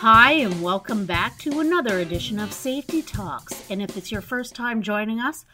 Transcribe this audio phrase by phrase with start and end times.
[0.00, 3.68] Hi, and welcome back to another edition of Safety Talks.
[3.68, 5.44] And if it's your first time joining us,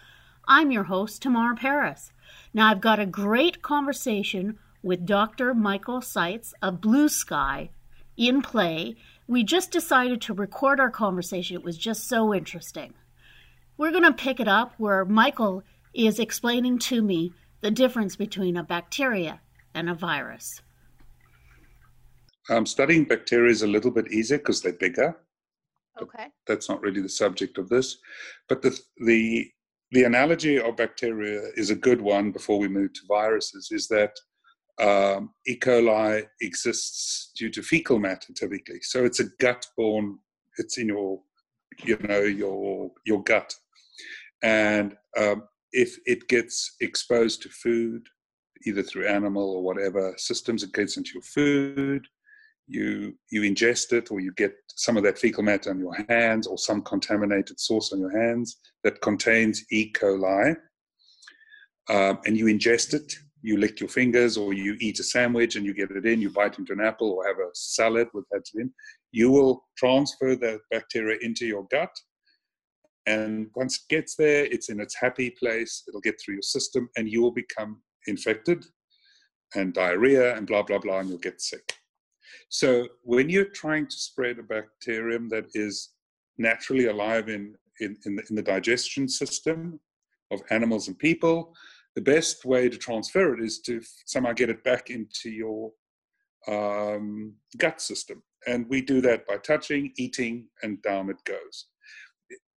[0.46, 2.12] I'm your host, Tamar Paris.
[2.52, 5.54] Now, I've got a great conversation with Dr.
[5.54, 7.70] Michael Seitz of Blue Sky
[8.18, 8.96] in play.
[9.26, 11.56] We just decided to record our conversation.
[11.56, 12.92] It was just so interesting.
[13.78, 15.62] We're going to pick it up where Michael
[15.94, 17.32] is explaining to me
[17.62, 19.40] the difference between a bacteria
[19.72, 20.60] and a virus.
[22.50, 25.16] Um, studying bacteria is a little bit easier because they're bigger.
[26.00, 26.26] Okay.
[26.46, 27.98] That's not really the subject of this,
[28.48, 29.48] but the the
[29.92, 32.32] the analogy of bacteria is a good one.
[32.32, 34.12] Before we move to viruses, is that
[34.82, 35.56] um, E.
[35.56, 40.18] coli exists due to fecal matter typically, so it's a gut-borne.
[40.58, 41.20] It's in your,
[41.84, 43.54] you know, your your gut,
[44.42, 48.02] and um, if it gets exposed to food,
[48.66, 52.08] either through animal or whatever systems, it gets into your food
[52.66, 56.46] you you ingest it or you get some of that fecal matter on your hands
[56.46, 59.92] or some contaminated source on your hands that contains E.
[59.92, 60.56] coli,
[61.90, 63.14] um, and you ingest it.
[63.42, 66.22] You lick your fingers, or you eat a sandwich and you get it in.
[66.22, 68.72] You bite into an apple or have a salad with that in.
[69.12, 71.94] You will transfer that bacteria into your gut,
[73.06, 75.82] and once it gets there, it's in its happy place.
[75.86, 78.64] It'll get through your system, and you will become infected
[79.54, 81.74] and diarrhea and blah blah blah, and you'll get sick.
[82.48, 85.90] So when you're trying to spread a bacterium that is
[86.38, 89.80] naturally alive in, in, in, the, in the digestion system
[90.30, 91.54] of animals and people,
[91.94, 95.70] the best way to transfer it is to somehow get it back into your
[96.48, 98.22] um, gut system.
[98.46, 101.66] And we do that by touching, eating, and down it goes.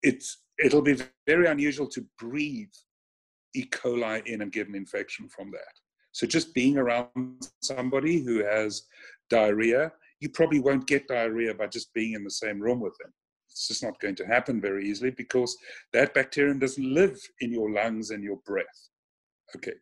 [0.04, 2.74] It's, it'll be very unusual to breathe
[3.56, 3.66] E.
[3.72, 5.74] coli in and get an infection from that.
[6.12, 8.84] So just being around somebody who has
[9.30, 13.14] diarrhea, you probably won't get diarrhea by just being in the same room with them.
[13.50, 15.56] It's just not going to happen very easily because
[15.94, 18.90] that bacterium doesn't live in your lungs and your breath.
[19.56, 19.74] Okay,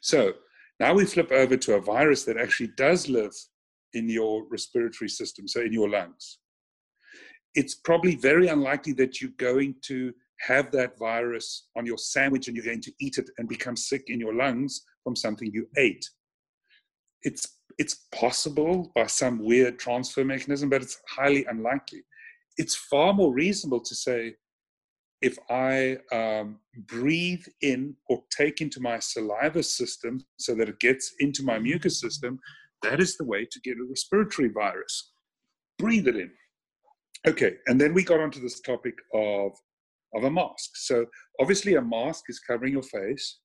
[0.00, 0.32] so
[0.80, 3.34] now we flip over to a virus that actually does live
[3.92, 6.38] in your respiratory system, so in your lungs.
[7.54, 12.56] It's probably very unlikely that you're going to have that virus on your sandwich and
[12.56, 16.08] you're going to eat it and become sick in your lungs from something you ate.
[17.22, 22.04] It's it's possible by some weird transfer mechanism, but it's highly unlikely.
[22.56, 24.36] It's far more reasonable to say
[25.20, 31.12] if I um, breathe in or take into my saliva system so that it gets
[31.18, 32.38] into my mucous system,
[32.84, 35.10] that is the way to get a respiratory virus.
[35.76, 36.30] Breathe it in.
[37.26, 39.50] Okay, and then we got onto this topic of,
[40.14, 40.70] of a mask.
[40.74, 41.06] So
[41.40, 43.40] obviously, a mask is covering your face,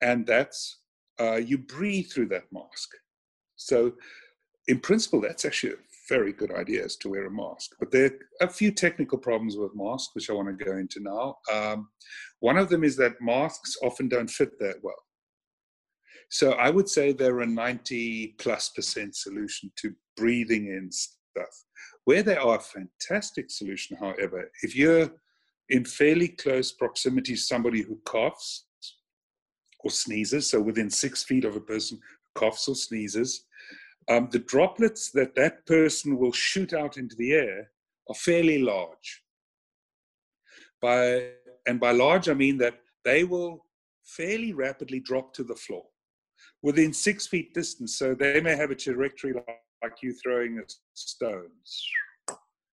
[0.00, 0.78] and that's
[1.20, 2.88] uh, you breathe through that mask.
[3.56, 3.92] So,
[4.68, 5.76] in principle, that's actually a
[6.08, 7.72] very good idea is to wear a mask.
[7.78, 8.06] But there
[8.40, 11.36] are a few technical problems with masks, which I want to go into now.
[11.52, 11.88] Um,
[12.40, 14.94] one of them is that masks often don't fit that well.
[16.30, 21.64] So I would say they're a 90 plus percent solution to breathing in stuff.
[22.04, 25.10] Where they are a fantastic solution, however, if you're
[25.70, 28.66] in fairly close proximity to somebody who coughs
[29.80, 31.98] or sneezes, so within six feet of a person
[32.34, 33.44] coughs or sneezes,
[34.08, 37.70] um, the droplets that that person will shoot out into the air
[38.08, 39.22] are fairly large.
[40.82, 41.30] By,
[41.66, 43.64] and by large, I mean that they will
[44.04, 45.84] fairly rapidly drop to the floor
[46.62, 47.98] within six feet distance.
[47.98, 50.62] So they may have a trajectory like, like you throwing a
[50.94, 51.48] stone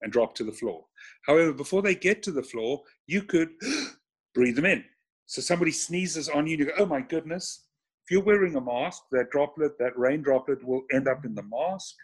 [0.02, 0.84] and drop to the floor.
[1.26, 3.50] However, before they get to the floor, you could
[4.34, 4.84] breathe them in.
[5.26, 7.66] So somebody sneezes on you, and you go, oh my goodness,
[8.10, 11.94] you're wearing a mask, that droplet, that rain droplet will end up in the mask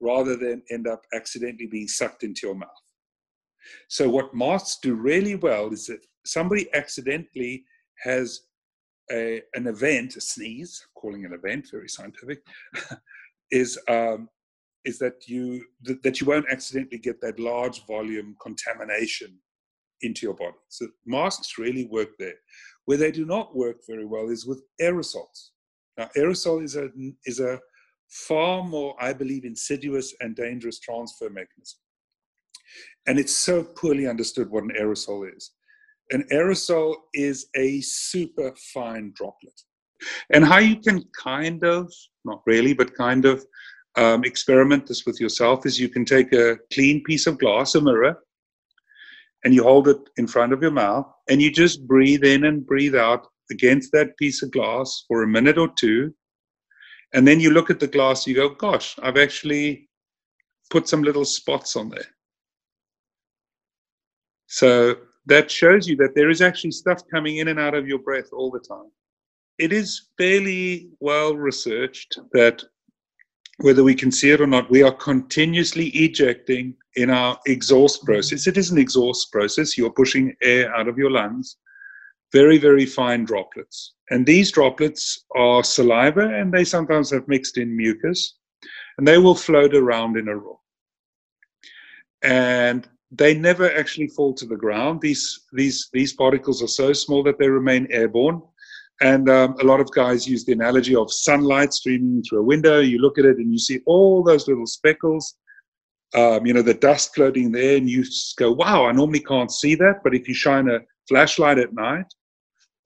[0.00, 2.68] rather than end up accidentally being sucked into your mouth.
[3.88, 7.64] So, what masks do really well is that somebody accidentally
[8.04, 8.40] has
[9.10, 12.40] a, an event, a sneeze, calling an event very scientific,
[13.50, 14.28] is um,
[14.84, 15.64] is that you
[16.02, 19.38] that you won't accidentally get that large volume contamination
[20.02, 20.56] into your body.
[20.68, 22.34] So masks really work there.
[22.84, 25.50] Where they do not work very well is with aerosols.
[25.98, 26.88] Now, aerosol is a,
[27.24, 27.58] is a
[28.08, 31.78] far more, I believe, insidious and dangerous transfer mechanism.
[33.06, 35.52] And it's so poorly understood what an aerosol is.
[36.10, 39.60] An aerosol is a super fine droplet.
[40.30, 41.92] And how you can kind of,
[42.24, 43.44] not really, but kind of
[43.96, 47.80] um, experiment this with yourself is you can take a clean piece of glass, a
[47.80, 48.18] mirror,
[49.46, 52.66] and you hold it in front of your mouth and you just breathe in and
[52.66, 56.12] breathe out against that piece of glass for a minute or two.
[57.14, 59.88] And then you look at the glass, you go, gosh, I've actually
[60.68, 62.08] put some little spots on there.
[64.48, 64.96] So
[65.26, 68.30] that shows you that there is actually stuff coming in and out of your breath
[68.32, 68.90] all the time.
[69.58, 72.64] It is fairly well researched that
[73.58, 78.12] whether we can see it or not, we are continuously ejecting in our exhaust mm-hmm.
[78.12, 78.46] process.
[78.46, 79.78] It is an exhaust process.
[79.78, 81.56] You're pushing air out of your lungs,
[82.32, 83.94] very, very fine droplets.
[84.10, 88.36] And these droplets are saliva and they sometimes have mixed in mucus
[88.98, 90.56] and they will float around in a room.
[92.22, 95.00] And they never actually fall to the ground.
[95.00, 98.42] These, these, these particles are so small that they remain airborne.
[99.00, 102.80] And um, a lot of guys use the analogy of sunlight streaming through a window.
[102.80, 105.34] You look at it and you see all those little speckles,
[106.14, 108.04] um, you know, the dust floating there, and you
[108.38, 110.00] go, wow, I normally can't see that.
[110.02, 112.06] But if you shine a flashlight at night,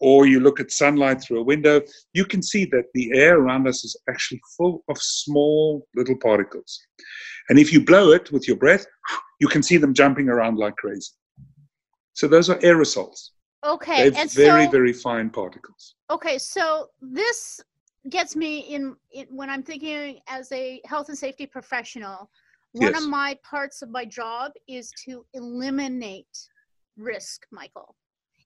[0.00, 1.80] or you look at sunlight through a window,
[2.14, 6.80] you can see that the air around us is actually full of small little particles.
[7.48, 8.86] And if you blow it with your breath,
[9.40, 11.10] you can see them jumping around like crazy.
[12.14, 13.30] So those are aerosols.
[13.64, 15.94] Okay, They're and very, so, very fine particles.
[16.10, 17.60] Okay, so this
[18.08, 22.28] gets me in, in, when I'm thinking as a health and safety professional.
[22.72, 23.02] One yes.
[23.02, 26.48] of my parts of my job is to eliminate
[26.96, 27.96] risk, Michael.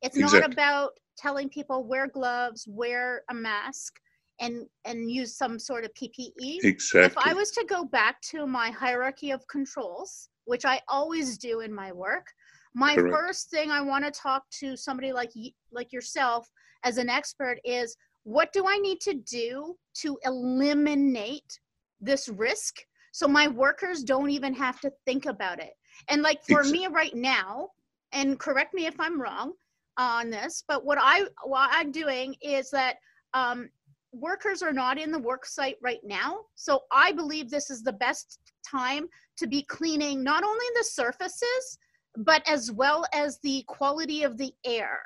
[0.02, 0.40] It's exactly.
[0.40, 3.94] not about telling people wear gloves, wear a mask,
[4.40, 6.64] and and use some sort of PPE.
[6.64, 7.04] Exactly.
[7.04, 11.60] If I was to go back to my hierarchy of controls, which I always do
[11.60, 12.26] in my work,
[12.74, 13.14] my Correct.
[13.14, 15.30] first thing I want to talk to somebody like
[15.72, 16.48] like yourself
[16.84, 21.60] as an expert is what do I need to do to eliminate
[22.00, 22.76] this risk
[23.12, 25.72] so my workers don't even have to think about it.
[26.08, 26.80] And like for exactly.
[26.80, 27.68] me right now,
[28.12, 29.52] and correct me if I'm wrong,
[29.96, 32.96] on this, but what I what I'm doing is that
[33.32, 33.68] um,
[34.12, 36.40] workers are not in the work site right now.
[36.54, 38.38] So I believe this is the best
[38.68, 39.06] time
[39.38, 41.78] to be cleaning not only the surfaces,
[42.16, 45.00] but as well as the quality of the air.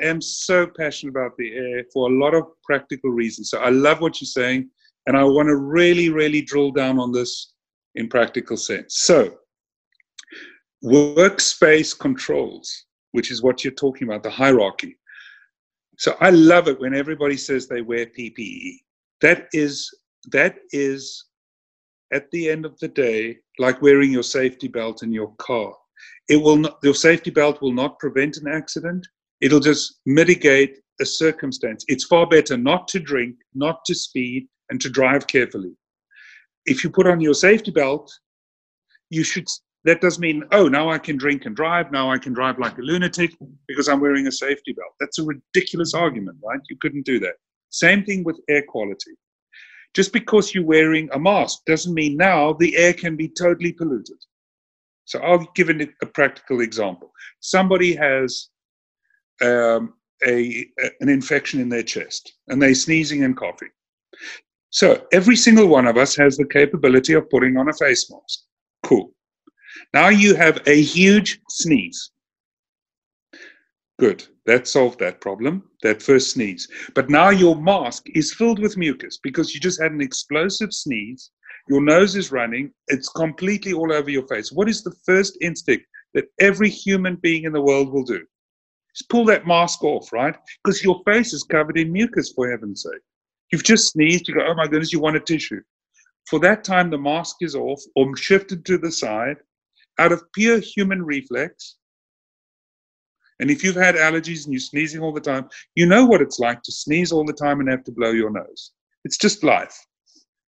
[0.00, 3.50] I am so passionate about the air for a lot of practical reasons.
[3.50, 4.68] So I love what you're saying,
[5.06, 7.52] and I want to really, really drill down on this
[7.94, 8.98] in practical sense.
[8.98, 9.34] So,
[10.84, 12.86] workspace controls
[13.16, 14.98] which is what you're talking about, the hierarchy.
[15.96, 18.74] So I love it when everybody says they wear PPE.
[19.22, 19.90] That is
[20.32, 21.24] that is
[22.12, 25.74] at the end of the day like wearing your safety belt in your car.
[26.28, 29.06] It will not your safety belt will not prevent an accident.
[29.40, 31.84] It'll just mitigate a circumstance.
[31.88, 35.72] It's far better not to drink, not to speed, and to drive carefully.
[36.64, 38.10] If you put on your safety belt,
[39.10, 39.46] you should
[39.84, 41.92] that does mean, oh, now I can drink and drive.
[41.92, 43.36] Now I can drive like a lunatic
[43.68, 44.92] because I'm wearing a safety belt.
[44.98, 46.58] That's a ridiculous argument, right?
[46.68, 47.34] You couldn't do that.
[47.70, 49.12] Same thing with air quality.
[49.94, 54.18] Just because you're wearing a mask doesn't mean now the air can be totally polluted.
[55.06, 57.10] So I'll give an, a practical example.
[57.40, 58.48] Somebody has
[59.40, 59.94] um,
[60.24, 60.66] a,
[61.00, 63.70] an infection in their chest and they're sneezing and coughing.
[64.70, 68.40] So every single one of us has the capability of putting on a face mask.
[68.82, 69.12] Cool.
[69.94, 72.10] Now you have a huge sneeze.
[73.98, 74.26] Good.
[74.46, 76.68] That solved that problem, that first sneeze.
[76.94, 81.30] But now your mask is filled with mucus because you just had an explosive sneeze.
[81.68, 82.72] Your nose is running.
[82.88, 84.52] It's completely all over your face.
[84.52, 88.24] What is the first instinct that every human being in the world will do?
[88.96, 90.34] Just pull that mask off, right?
[90.64, 93.02] Because your face is covered in mucus, for heaven's sake.
[93.52, 94.28] You've just sneezed.
[94.28, 95.60] You go, oh my goodness, you want a tissue.
[96.26, 99.36] For that time, the mask is off or shifted to the side
[99.98, 101.76] out of pure human reflex.
[103.38, 106.38] And if you've had allergies and you're sneezing all the time, you know what it's
[106.38, 108.72] like to sneeze all the time and have to blow your nose.
[109.04, 109.76] It's just life.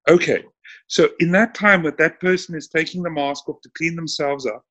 [0.09, 0.43] Okay,
[0.88, 4.47] so in that time that that person is taking the mask off to clean themselves
[4.47, 4.64] up,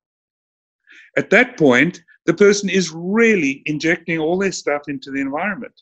[1.16, 5.74] at that point, the person is really injecting all their stuff into the environment.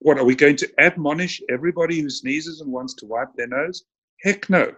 [0.00, 3.84] What are we going to admonish everybody who sneezes and wants to wipe their nose?
[4.22, 4.74] Heck no.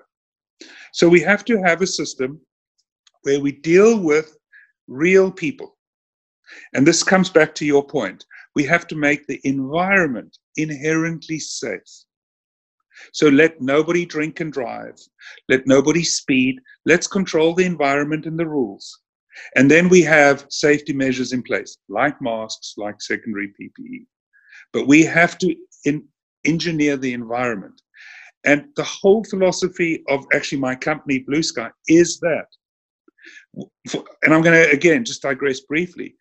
[0.92, 2.40] So we have to have a system
[3.22, 4.36] where we deal with
[4.88, 5.76] real people.
[6.75, 8.25] And this comes back to your point.
[8.54, 12.05] We have to make the environment inherently safe.
[13.12, 14.96] So let nobody drink and drive.
[15.48, 16.60] Let nobody speed.
[16.84, 19.00] Let's control the environment and the rules.
[19.54, 24.06] And then we have safety measures in place, like masks, like secondary PPE.
[24.72, 26.04] But we have to in,
[26.44, 27.80] engineer the environment.
[28.44, 32.46] And the whole philosophy of actually my company, Blue Sky, is that
[33.54, 36.14] and I'm going to again just digress briefly.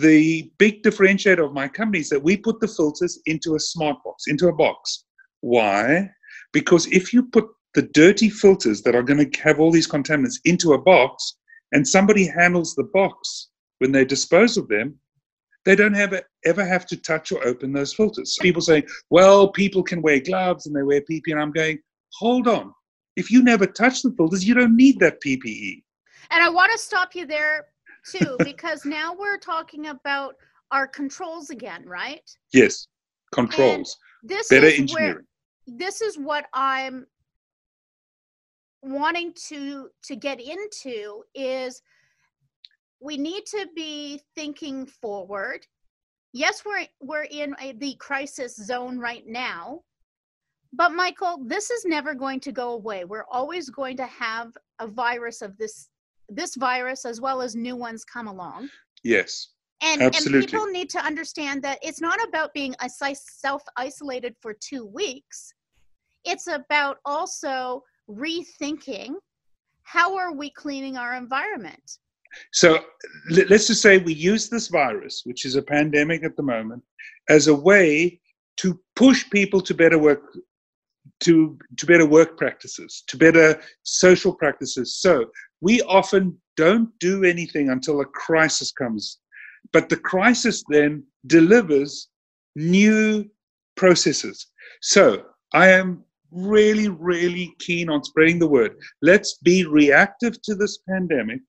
[0.00, 3.96] The big differentiator of my company is that we put the filters into a smart
[4.04, 5.04] box, into a box.
[5.40, 6.10] Why?
[6.52, 10.38] Because if you put the dirty filters that are going to have all these contaminants
[10.44, 11.36] into a box
[11.72, 14.98] and somebody handles the box when they dispose of them,
[15.64, 18.38] they don't have ever have to touch or open those filters.
[18.40, 21.32] People say, well, people can wear gloves and they wear PPE.
[21.32, 21.78] And I'm going,
[22.14, 22.72] hold on.
[23.16, 25.82] If you never touch the filters, you don't need that PPE.
[26.30, 27.66] And I want to stop you there
[28.10, 30.36] too, because now we're talking about
[30.70, 32.28] our controls again, right?
[32.52, 32.86] Yes,
[33.32, 33.96] controls.
[34.22, 35.14] This Better is engineering.
[35.14, 35.24] Where,
[35.66, 37.06] this is what I'm
[38.82, 41.82] wanting to to get into is
[43.00, 45.66] we need to be thinking forward.
[46.32, 49.80] Yes we're we're in a, the crisis zone right now
[50.74, 53.04] but michael this is never going to go away.
[53.04, 55.88] We're always going to have a virus of this
[56.28, 58.68] this virus as well as new ones come along.
[59.02, 59.48] Yes
[59.82, 60.40] and, Absolutely.
[60.40, 62.74] and people need to understand that it's not about being
[63.14, 65.52] self isolated for two weeks.
[66.24, 69.14] It's about also rethinking
[69.82, 71.98] how are we cleaning our environment?
[72.52, 72.84] So
[73.30, 76.82] let's just say we use this virus which is a pandemic at the moment
[77.30, 78.20] as a way
[78.58, 80.22] to push people to better work
[81.20, 84.96] to to better work practices to better social practices.
[84.96, 85.26] So
[85.62, 89.18] we often don't do anything until a crisis comes
[89.72, 92.08] but the crisis then delivers
[92.56, 93.24] new
[93.76, 94.48] processes
[94.80, 95.22] so
[95.52, 98.76] i am really, really keen on spreading the word.
[99.02, 101.40] Let's be reactive to this pandemic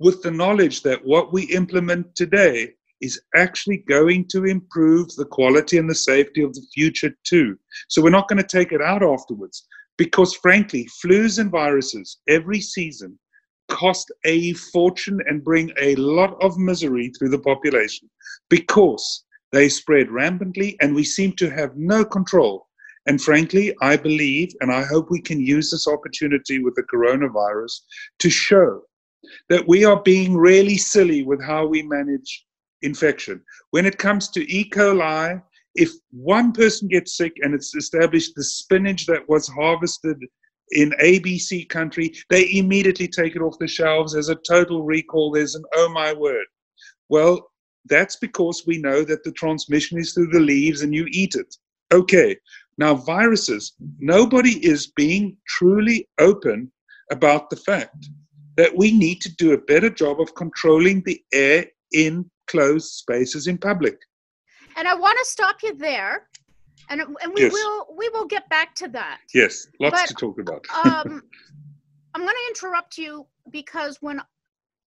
[0.00, 5.78] with the knowledge that what we implement today is actually going to improve the quality
[5.78, 7.56] and the safety of the future too.
[7.88, 12.60] So we're not going to take it out afterwards because, frankly, flus and viruses every
[12.60, 13.18] season
[13.68, 18.08] cost a fortune and bring a lot of misery through the population
[18.48, 22.68] because they spread rampantly and we seem to have no control
[23.08, 27.80] and frankly, I believe, and I hope we can use this opportunity with the coronavirus
[28.18, 28.82] to show
[29.48, 32.44] that we are being really silly with how we manage
[32.82, 33.42] infection.
[33.70, 34.68] When it comes to E.
[34.68, 35.42] coli,
[35.74, 40.18] if one person gets sick and it's established the spinach that was harvested
[40.72, 45.30] in ABC country, they immediately take it off the shelves as a total recall.
[45.30, 46.46] There's an oh my word.
[47.08, 47.50] Well,
[47.86, 51.56] that's because we know that the transmission is through the leaves and you eat it.
[51.92, 52.36] Okay,
[52.78, 56.70] now, viruses, nobody is being truly open
[57.10, 58.08] about the fact
[58.56, 63.48] that we need to do a better job of controlling the air in closed spaces
[63.48, 63.96] in public.
[64.76, 66.27] And I want to stop you there.
[66.90, 67.52] And, and we yes.
[67.52, 69.20] will we will get back to that.
[69.34, 70.64] Yes, lots but, to talk about.
[70.84, 71.22] um,
[72.14, 74.20] I'm going to interrupt you because when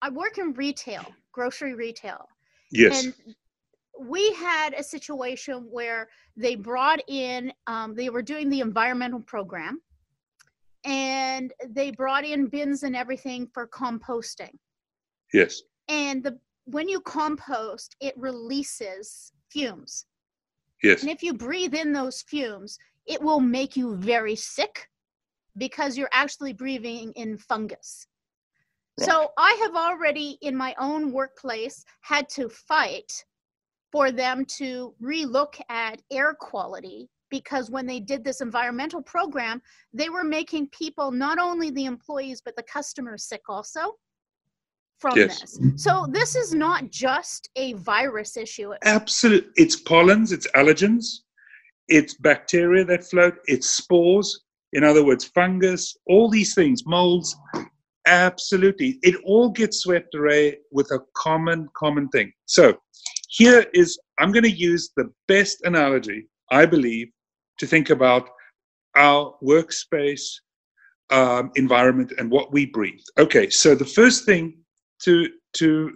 [0.02, 2.28] I work in retail, grocery retail,
[2.72, 3.14] yes, and
[4.00, 9.80] we had a situation where they brought in, um, they were doing the environmental program,
[10.86, 14.58] and they brought in bins and everything for composting.
[15.34, 15.62] Yes.
[15.88, 20.06] And the when you compost, it releases fumes.
[20.84, 21.02] Yes.
[21.02, 24.88] And if you breathe in those fumes, it will make you very sick
[25.58, 28.08] because you're actually breathing in fungus.
[29.00, 29.10] Right.
[29.10, 33.12] So I have already in my own workplace had to fight
[33.92, 39.62] for them to relook at air quality because when they did this environmental program,
[39.94, 43.96] they were making people, not only the employees, but the customers sick also
[45.02, 45.42] from yes.
[45.42, 45.84] this.
[45.84, 48.72] So this is not just a virus issue.
[48.86, 49.50] Absolutely.
[49.56, 51.06] It's pollens, it's allergens,
[51.88, 54.44] it's bacteria that float, it's spores,
[54.74, 57.36] in other words, fungus, all these things, molds.
[58.08, 59.00] Absolutely.
[59.02, 62.32] It all gets swept away with a common, common thing.
[62.46, 62.78] So
[63.30, 67.08] here is, I'm going to use the best analogy, I believe,
[67.58, 68.30] to think about
[68.96, 70.26] our workspace
[71.12, 73.04] um, environment and what we breathe.
[73.18, 74.61] Okay, so the first thing
[75.04, 75.92] to, to,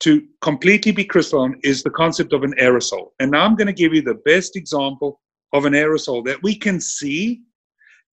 [0.00, 3.10] to completely be crystal on is the concept of an aerosol.
[3.20, 5.20] And now I'm going to give you the best example
[5.52, 7.42] of an aerosol that we can see,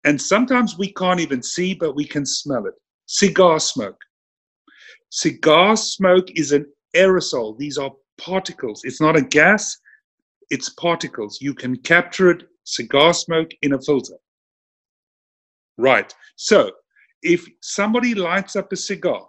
[0.04, 2.74] and sometimes we can't even see, but we can smell it.
[3.06, 4.00] Cigar smoke.
[5.10, 7.58] Cigar smoke is an aerosol.
[7.58, 8.82] These are particles.
[8.84, 9.78] It's not a gas,
[10.50, 11.40] it's particles.
[11.42, 14.16] You can capture it, cigar smoke in a filter.
[15.78, 16.14] Right.
[16.36, 16.72] So
[17.22, 19.29] if somebody lights up a cigar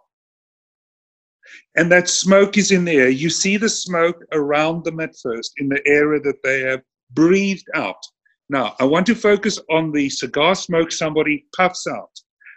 [1.77, 5.53] and that smoke is in the air, you see the smoke around them at first
[5.59, 8.03] in the area that they have breathed out.
[8.49, 12.11] Now, I want to focus on the cigar smoke somebody puffs out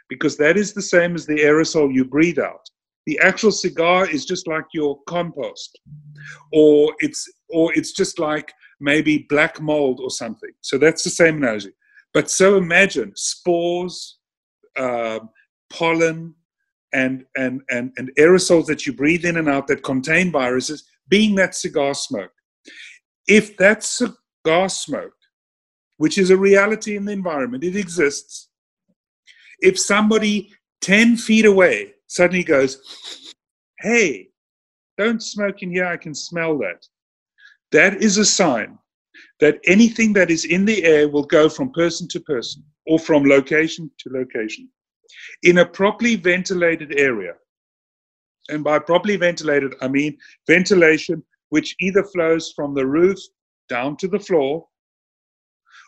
[0.09, 2.67] because that is the same as the aerosol you breathe out.
[3.05, 5.79] The actual cigar is just like your compost
[6.51, 10.51] or it's or it's just like maybe black mold or something.
[10.61, 11.73] So that's the same analogy.
[12.13, 14.17] But so imagine spores,
[14.77, 15.19] uh,
[15.69, 16.35] pollen,
[16.93, 21.35] and, and, and, and aerosols that you breathe in and out that contain viruses being
[21.35, 22.31] that cigar smoke.
[23.27, 25.13] If that cigar smoke,
[25.97, 28.49] which is a reality in the environment, it exists,
[29.59, 32.81] if somebody 10 feet away suddenly goes,
[33.79, 34.29] hey,
[34.97, 36.85] don't smoke in here, I can smell that.
[37.71, 38.77] That is a sign
[39.39, 43.23] that anything that is in the air will go from person to person or from
[43.23, 44.69] location to location.
[45.43, 47.33] In a properly ventilated area,
[48.49, 53.19] and by properly ventilated, I mean ventilation which either flows from the roof
[53.69, 54.67] down to the floor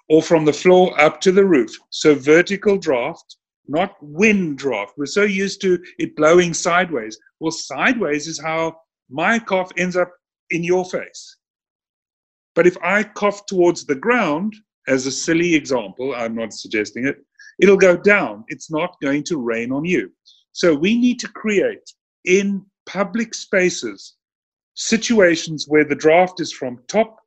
[0.10, 1.72] or from the floor up to the roof.
[1.90, 3.38] So vertical draft,
[3.68, 4.94] not wind draft.
[4.98, 7.18] We're so used to it blowing sideways.
[7.40, 8.78] Well, sideways is how
[9.10, 10.12] my cough ends up
[10.52, 11.38] in your face.
[12.54, 14.56] But if I cough towards the ground,
[14.88, 17.18] as a silly example, I'm not suggesting it,
[17.60, 18.44] it'll go down.
[18.48, 20.12] It's not going to rain on you.
[20.52, 21.92] So we need to create
[22.26, 24.16] in public spaces
[24.76, 27.18] situations where the draft is from top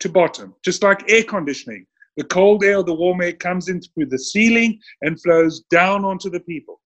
[0.00, 1.86] to bottom, just like air conditioning.
[2.16, 6.30] The cold air the warm air comes in through the ceiling and flows down onto
[6.30, 6.80] the people.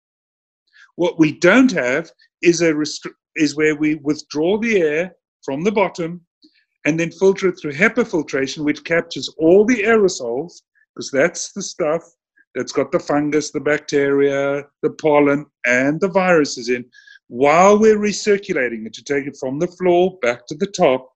[0.95, 5.71] What we don't have is a restri- is where we withdraw the air from the
[5.71, 6.21] bottom
[6.85, 10.61] and then filter it through HEPA filtration, which captures all the aerosols,
[10.93, 12.03] because that's the stuff
[12.55, 16.85] that's got the fungus, the bacteria, the pollen, and the viruses in.
[17.27, 21.09] While we're recirculating it to take it from the floor back to the top,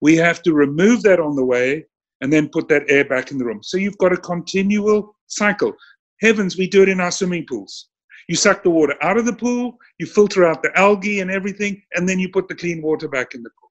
[0.00, 1.84] we have to remove that on the way
[2.20, 3.62] and then put that air back in the room.
[3.62, 5.74] So you've got a continual cycle.
[6.20, 7.88] Heavens, we do it in our swimming pools.
[8.28, 11.82] You suck the water out of the pool, you filter out the algae and everything,
[11.94, 13.70] and then you put the clean water back in the pool.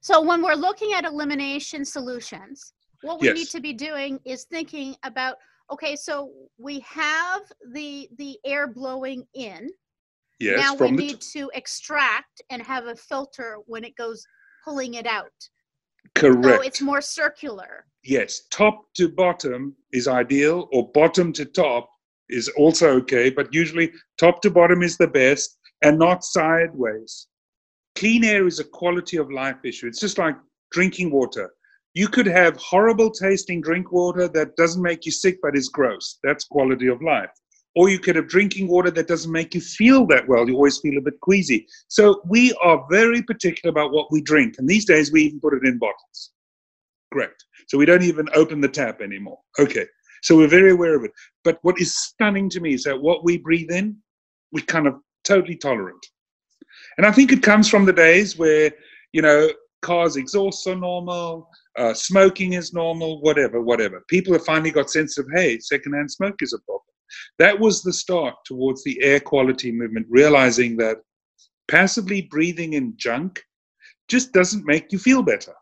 [0.00, 3.36] So when we're looking at elimination solutions, what we yes.
[3.36, 5.36] need to be doing is thinking about
[5.72, 7.42] okay, so we have
[7.72, 9.70] the the air blowing in.
[10.40, 14.26] Yes, now we need t- to extract and have a filter when it goes
[14.64, 15.32] pulling it out.
[16.14, 16.44] Correct.
[16.44, 17.86] So it's more circular.
[18.02, 21.88] Yes, top to bottom is ideal, or bottom to top
[22.28, 27.28] is also okay, but usually top to bottom is the best and not sideways.
[27.94, 29.86] Clean air is a quality of life issue.
[29.86, 30.36] It's just like
[30.72, 31.50] drinking water.
[31.94, 36.18] You could have horrible tasting drink water that doesn't make you sick but is gross.
[36.24, 37.30] That's quality of life.
[37.76, 40.48] Or you could have drinking water that doesn't make you feel that well.
[40.48, 41.66] You always feel a bit queasy.
[41.88, 44.56] So we are very particular about what we drink.
[44.58, 46.32] And these days we even put it in bottles.
[47.12, 47.30] Great.
[47.68, 49.38] So we don't even open the tap anymore.
[49.58, 49.86] Okay.
[50.22, 51.12] So we're very aware of it.
[51.44, 53.96] But what is stunning to me is that what we breathe in,
[54.52, 56.04] we're kind of totally tolerant.
[56.96, 58.72] And I think it comes from the days where,
[59.12, 59.48] you know,
[59.82, 61.48] cars exhausts are normal,
[61.78, 64.04] uh, smoking is normal, whatever, whatever.
[64.08, 66.82] People have finally got sense of, hey, secondhand smoke is a problem.
[67.38, 70.98] That was the start towards the air quality movement, realizing that
[71.68, 73.42] passively breathing in junk
[74.08, 75.54] just doesn't make you feel better.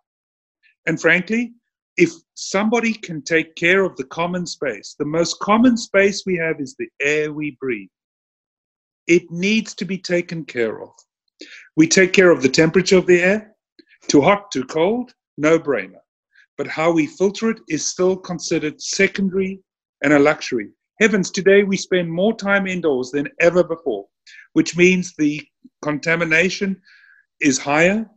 [0.87, 1.55] And frankly,
[1.96, 6.61] if somebody can take care of the common space, the most common space we have
[6.61, 7.88] is the air we breathe.
[9.07, 10.90] It needs to be taken care of.
[11.77, 13.55] We take care of the temperature of the air,
[14.09, 16.01] too hot, too cold, no brainer.
[16.58, 19.60] But how we filter it is still considered secondary
[20.02, 20.70] and a luxury.
[21.00, 24.06] Heavens, today we spend more time indoors than ever before,
[24.52, 25.42] which means the
[25.82, 26.80] contamination
[27.40, 28.08] is higher,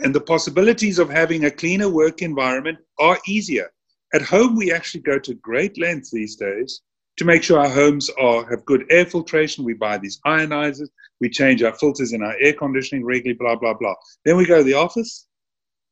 [0.00, 3.70] and the possibilities of having a cleaner work environment are easier.
[4.14, 6.82] At home, we actually go to great lengths these days
[7.18, 9.64] to make sure our homes are have good air filtration.
[9.64, 10.88] We buy these ionizers,
[11.20, 13.94] we change our filters in our air conditioning regularly, blah, blah, blah.
[14.24, 15.28] Then we go to the office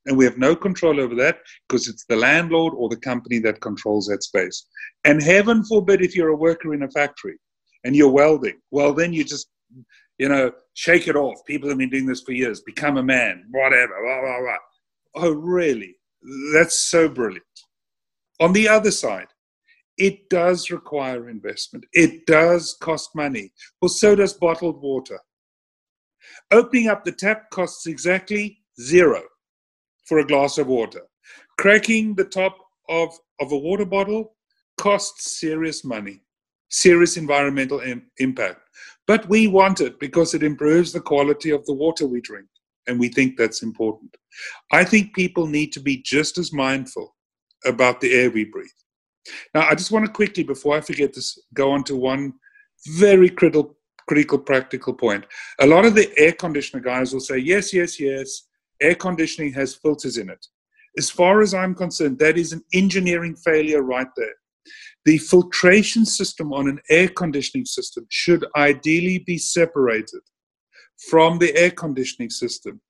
[0.06, 3.60] and we have no control over that because it's the landlord or the company that
[3.60, 4.66] controls that space.
[5.04, 7.38] And heaven forbid if you're a worker in a factory
[7.84, 9.48] and you're welding, well, then you just
[10.20, 11.38] you know, shake it off.
[11.46, 12.60] People have been doing this for years.
[12.60, 13.94] Become a man, whatever.
[14.02, 14.56] Blah, blah, blah.
[15.14, 15.96] Oh, really?
[16.52, 17.42] That's so brilliant.
[18.38, 19.28] On the other side,
[19.96, 21.86] it does require investment.
[21.94, 23.50] It does cost money.
[23.80, 25.18] Well, so does bottled water.
[26.50, 29.22] Opening up the tap costs exactly zero
[30.10, 31.02] for a glass of water.
[31.56, 34.34] Cracking the top of, of a water bottle
[34.76, 36.20] costs serious money,
[36.68, 38.60] serious environmental Im- impact.
[39.06, 42.48] But we want it because it improves the quality of the water we drink.
[42.88, 44.16] And we think that's important.
[44.72, 47.14] I think people need to be just as mindful
[47.64, 48.80] about the air we breathe.
[49.54, 52.32] Now, I just want to quickly, before I forget this, go on to one
[52.96, 53.76] very critical,
[54.08, 55.24] critical practical point.
[55.60, 58.48] A lot of the air conditioner guys will say, yes, yes, yes,
[58.80, 60.46] air conditioning has filters in it.
[60.98, 64.34] As far as I'm concerned, that is an engineering failure right there.
[65.04, 70.20] the filtration system on an air conditioning system should ideally be separated
[71.08, 72.80] from the air conditioning system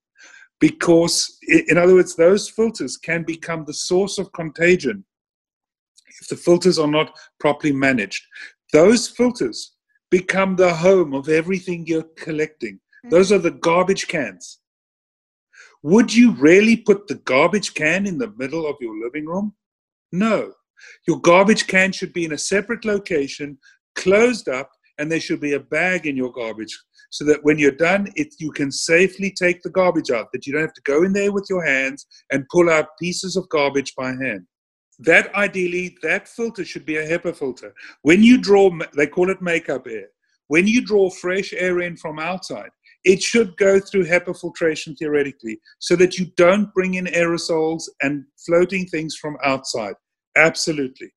[0.58, 5.04] because, in other words, those filters can become the source of contagion
[6.20, 8.22] if the filters are not properly managed.
[8.72, 9.76] Those filters
[10.10, 12.74] become the home of everything you're collecting.
[12.74, 13.10] Mm-hmm.
[13.10, 14.58] Those are the garbage cans.
[15.82, 19.54] Would you really put the garbage can in the middle of your living room?
[20.12, 20.52] No.
[21.06, 23.58] Your garbage can should be in a separate location,
[23.94, 26.78] closed up, and there should be a bag in your garbage
[27.10, 30.52] so that when you're done, it, you can safely take the garbage out, that you
[30.52, 33.94] don't have to go in there with your hands and pull out pieces of garbage
[33.96, 34.46] by hand.
[35.00, 37.74] That ideally, that filter should be a HEPA filter.
[38.02, 40.08] When you draw, they call it makeup air.
[40.48, 42.70] When you draw fresh air in from outside,
[43.04, 48.24] it should go through HEPA filtration theoretically so that you don't bring in aerosols and
[48.46, 49.94] floating things from outside.
[50.36, 51.10] Absolutely.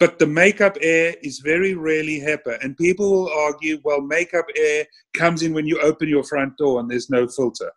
[0.00, 2.62] But the makeup air is very rarely HEPA.
[2.62, 4.86] And people will argue, well, makeup air
[5.16, 7.72] comes in when you open your front door and there's no filter.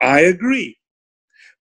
[0.00, 0.78] I agree.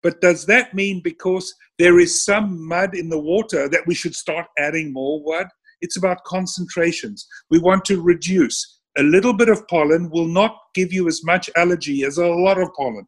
[0.04, 4.16] But does that mean because there is some mud in the water that we should
[4.16, 5.48] start adding more mud?
[5.82, 7.26] It's about concentrations.
[7.50, 8.82] We want to reduce.
[8.98, 12.60] A little bit of pollen will not give you as much allergy as a lot
[12.60, 13.08] of pollen.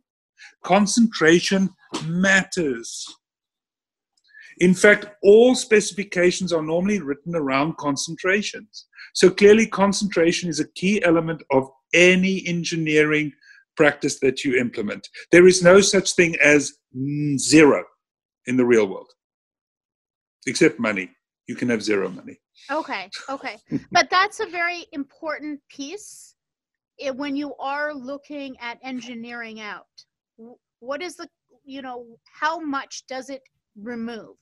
[0.63, 1.69] Concentration
[2.05, 3.05] matters.
[4.59, 8.85] In fact, all specifications are normally written around concentrations.
[9.13, 13.31] So clearly, concentration is a key element of any engineering
[13.77, 15.07] practice that you implement.
[15.31, 16.73] There is no such thing as
[17.37, 17.83] zero
[18.47, 19.11] in the real world,
[20.47, 21.11] except money.
[21.47, 22.39] You can have zero money.
[22.71, 23.57] Okay, okay.
[23.91, 26.35] but that's a very important piece
[26.99, 29.85] eh, when you are looking at engineering out.
[30.79, 31.27] What is the,
[31.63, 32.05] you know,
[32.39, 33.41] how much does it
[33.75, 34.35] remove?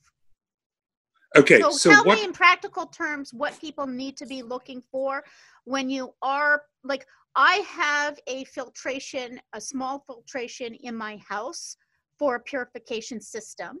[1.36, 4.80] Okay, so, so tell what, me in practical terms what people need to be looking
[4.92, 5.24] for
[5.64, 11.76] when you are like I have a filtration, a small filtration in my house
[12.18, 13.80] for a purification system.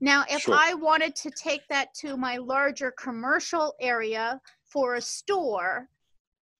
[0.00, 0.54] Now, if sure.
[0.54, 5.88] I wanted to take that to my larger commercial area for a store,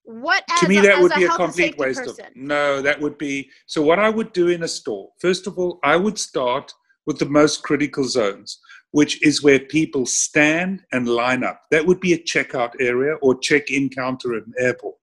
[0.04, 2.26] what to me a, that would a be a complete waste person?
[2.26, 5.58] of no that would be so what i would do in a store first of
[5.58, 6.72] all i would start
[7.04, 8.58] with the most critical zones
[8.92, 11.62] which is where people stand and line up.
[11.70, 14.96] That would be a checkout area or check in counter at an airport.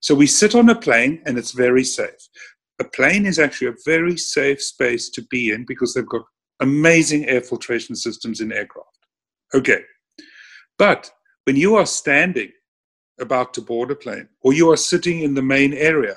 [0.00, 2.28] So we sit on a plane and it's very safe.
[2.78, 6.24] A plane is actually a very safe space to be in because they've got
[6.62, 8.88] amazing air filtration systems in aircraft.
[9.54, 9.82] Okay.
[10.78, 11.10] But
[11.44, 12.50] when you are standing
[13.20, 16.16] about to board a plane or you are sitting in the main area,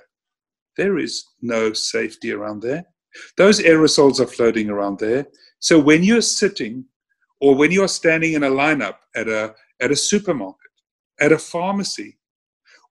[0.77, 2.85] there is no safety around there.
[3.37, 5.25] Those aerosols are floating around there.
[5.59, 6.85] So when you're sitting
[7.41, 10.71] or when you're standing in a lineup at a, at a supermarket,
[11.19, 12.17] at a pharmacy,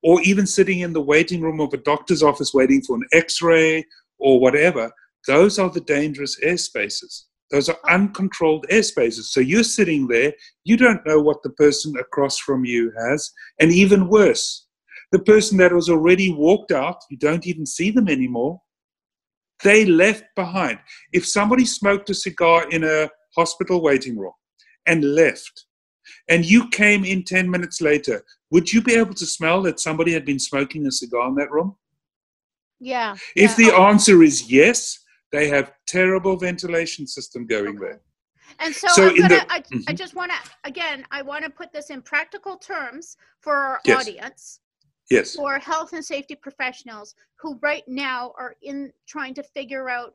[0.02, 3.40] or even sitting in the waiting room of a doctor's office waiting for an x
[3.40, 3.84] ray
[4.18, 4.92] or whatever,
[5.26, 7.24] those are the dangerous airspaces.
[7.54, 9.26] Those are uncontrolled airspaces.
[9.26, 10.32] So you're sitting there,
[10.64, 14.66] you don't know what the person across from you has, and even worse,
[15.12, 18.60] the person that was already walked out, you don't even see them anymore,
[19.62, 20.80] they left behind.
[21.12, 24.32] If somebody smoked a cigar in a hospital waiting room
[24.86, 25.66] and left,
[26.28, 30.12] and you came in 10 minutes later, would you be able to smell that somebody
[30.12, 31.76] had been smoking a cigar in that room?
[32.80, 33.14] Yeah.
[33.36, 33.66] If yeah.
[33.66, 33.84] the oh.
[33.84, 34.98] answer is yes,
[35.34, 37.78] they have terrible ventilation system going okay.
[37.80, 38.00] there.
[38.60, 39.80] And so, so gonna, the, I, mm-hmm.
[39.88, 43.80] I, just want to, again, I want to put this in practical terms for our
[43.84, 44.00] yes.
[44.00, 44.60] audience
[45.10, 45.34] yes.
[45.34, 50.14] for health and safety professionals who right now are in trying to figure out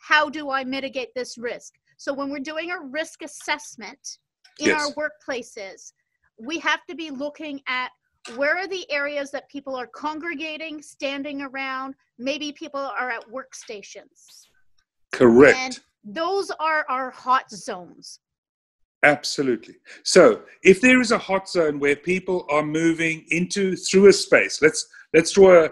[0.00, 1.74] how do I mitigate this risk.
[1.96, 4.18] So when we're doing a risk assessment
[4.58, 4.82] in yes.
[4.82, 5.92] our workplaces,
[6.40, 7.90] we have to be looking at
[8.34, 14.45] where are the areas that people are congregating, standing around, maybe people are at workstations.
[15.16, 15.58] Correct.
[15.58, 18.20] And those are our hot zones.
[19.02, 19.74] Absolutely.
[20.04, 24.60] So, if there is a hot zone where people are moving into through a space,
[24.62, 25.70] let's let's draw a,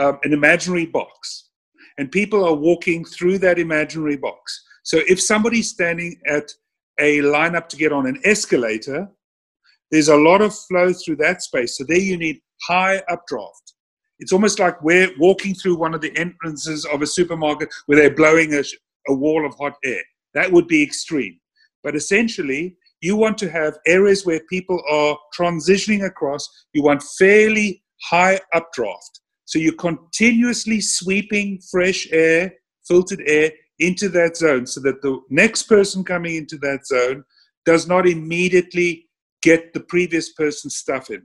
[0.00, 1.50] um, an imaginary box,
[1.98, 4.64] and people are walking through that imaginary box.
[4.82, 6.52] So, if somebody's standing at
[6.98, 9.08] a lineup to get on an escalator,
[9.90, 11.76] there's a lot of flow through that space.
[11.76, 13.74] So there you need high updraft.
[14.18, 18.14] It's almost like we're walking through one of the entrances of a supermarket where they're
[18.14, 18.64] blowing a,
[19.08, 20.02] a wall of hot air.
[20.34, 21.38] That would be extreme.
[21.82, 26.48] But essentially, you want to have areas where people are transitioning across.
[26.72, 29.20] You want fairly high updraft.
[29.44, 32.52] So you're continuously sweeping fresh air,
[32.86, 37.24] filtered air into that zone so that the next person coming into that zone
[37.64, 39.08] does not immediately
[39.42, 41.22] get the previous person's stuff in.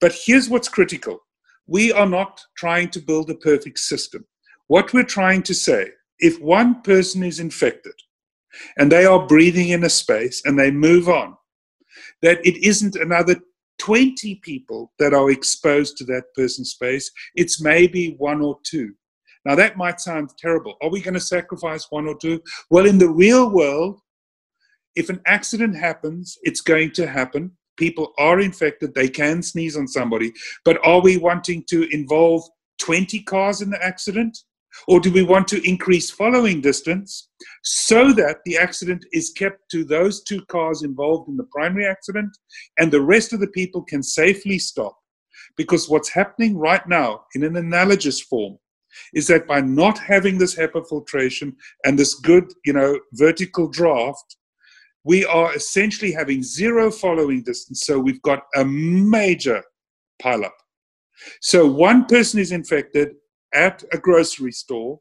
[0.00, 1.20] But here's what's critical
[1.66, 4.26] we are not trying to build a perfect system.
[4.66, 5.90] What we're trying to say
[6.20, 7.94] if one person is infected
[8.78, 11.36] and they are breathing in a space and they move on,
[12.22, 13.36] that it isn't another
[13.78, 18.92] 20 people that are exposed to that person's space, it's maybe one or two.
[19.46, 20.76] Now, that might sound terrible.
[20.82, 22.40] Are we going to sacrifice one or two?
[22.68, 24.00] Well, in the real world,
[24.96, 27.52] if an accident happens, it's going to happen.
[27.78, 30.32] People are infected, they can sneeze on somebody.
[30.64, 32.42] But are we wanting to involve
[32.80, 34.36] 20 cars in the accident?
[34.86, 37.28] Or do we want to increase following distance
[37.62, 42.30] so that the accident is kept to those two cars involved in the primary accident
[42.78, 44.96] and the rest of the people can safely stop?
[45.56, 48.58] Because what's happening right now in an analogous form
[49.14, 54.36] is that by not having this HEPA filtration and this good, you know, vertical draft,
[55.04, 57.84] we are essentially having zero following distance.
[57.84, 59.62] So we've got a major
[60.22, 60.50] pileup.
[61.40, 63.14] So one person is infected
[63.52, 65.00] at a grocery store.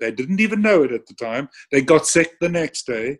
[0.00, 1.48] They didn't even know it at the time.
[1.70, 3.18] They got sick the next day.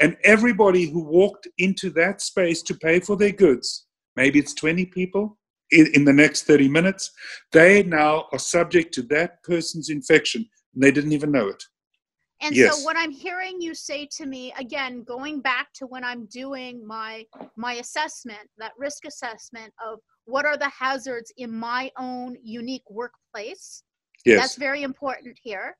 [0.00, 3.86] And everybody who walked into that space to pay for their goods,
[4.16, 5.38] maybe it's 20 people
[5.70, 7.10] in, in the next 30 minutes,
[7.52, 10.46] they now are subject to that person's infection.
[10.74, 11.62] And they didn't even know it.
[12.42, 12.76] And yes.
[12.76, 16.86] so what I'm hearing you say to me again going back to when I'm doing
[16.86, 17.24] my
[17.56, 23.82] my assessment, that risk assessment of what are the hazards in my own unique workplace
[24.24, 24.40] Yes.
[24.40, 25.76] That's very important here.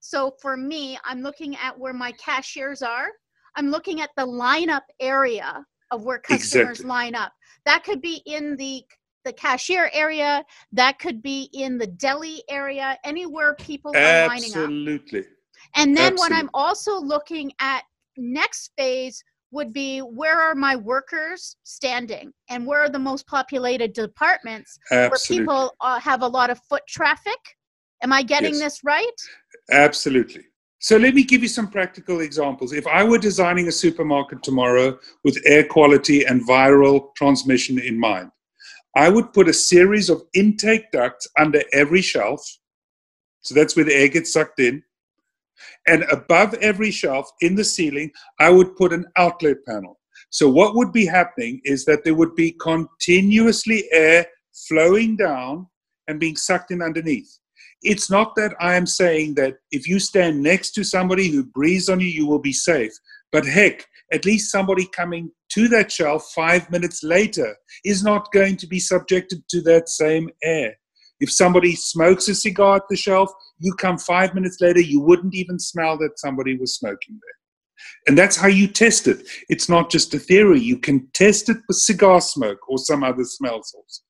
[0.00, 3.08] So for me, I'm looking at where my cashiers are.
[3.56, 6.86] I'm looking at the lineup area of where customers exactly.
[6.86, 7.32] line up.
[7.64, 8.84] That could be in the
[9.24, 14.28] the cashier area, that could be in the deli area, anywhere people are Absolutely.
[14.28, 14.98] lining up.
[15.08, 15.24] Absolutely.
[15.76, 16.20] And then Absolutely.
[16.20, 17.84] when I'm also looking at
[18.18, 23.92] next phase would be where are my workers standing and where are the most populated
[23.92, 25.46] departments Absolutely.
[25.46, 27.38] where people uh, have a lot of foot traffic
[28.04, 28.60] Am I getting yes.
[28.60, 29.18] this right?
[29.70, 30.44] Absolutely.
[30.78, 32.74] So let me give you some practical examples.
[32.74, 38.30] If I were designing a supermarket tomorrow with air quality and viral transmission in mind,
[38.94, 42.46] I would put a series of intake ducts under every shelf.
[43.40, 44.82] So that's where the air gets sucked in.
[45.88, 49.98] And above every shelf in the ceiling, I would put an outlet panel.
[50.28, 54.26] So what would be happening is that there would be continuously air
[54.68, 55.68] flowing down
[56.06, 57.38] and being sucked in underneath
[57.84, 61.88] it's not that I am saying that if you stand next to somebody who breathes
[61.88, 62.92] on you, you will be safe.
[63.30, 68.56] But heck, at least somebody coming to that shelf five minutes later is not going
[68.56, 70.74] to be subjected to that same air.
[71.20, 75.34] If somebody smokes a cigar at the shelf, you come five minutes later, you wouldn't
[75.34, 77.38] even smell that somebody was smoking there.
[78.06, 79.26] And that's how you test it.
[79.48, 80.60] It's not just a theory.
[80.60, 84.02] You can test it with cigar smoke or some other smell source.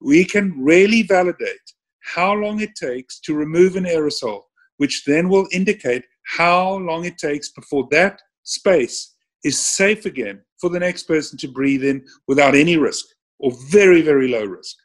[0.00, 1.58] We can really validate
[2.02, 4.42] how long it takes to remove an aerosol,
[4.78, 10.70] which then will indicate how long it takes before that space is safe again for
[10.70, 13.06] the next person to breathe in without any risk
[13.38, 14.76] or very, very low risk.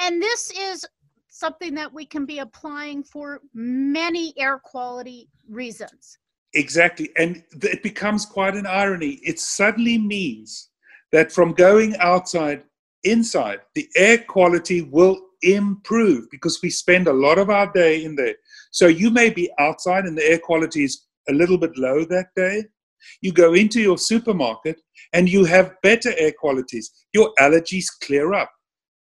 [0.00, 0.84] And this is
[1.28, 6.18] something that we can be applying for many air quality reasons.
[6.54, 7.10] Exactly.
[7.16, 9.20] And it becomes quite an irony.
[9.22, 10.70] It suddenly means
[11.12, 12.64] that from going outside
[13.04, 18.16] inside, the air quality will improve because we spend a lot of our day in
[18.16, 18.34] there.
[18.70, 22.28] So you may be outside and the air quality is a little bit low that
[22.36, 22.64] day.
[23.22, 24.80] You go into your supermarket
[25.12, 26.90] and you have better air qualities.
[27.12, 28.50] Your allergies clear up.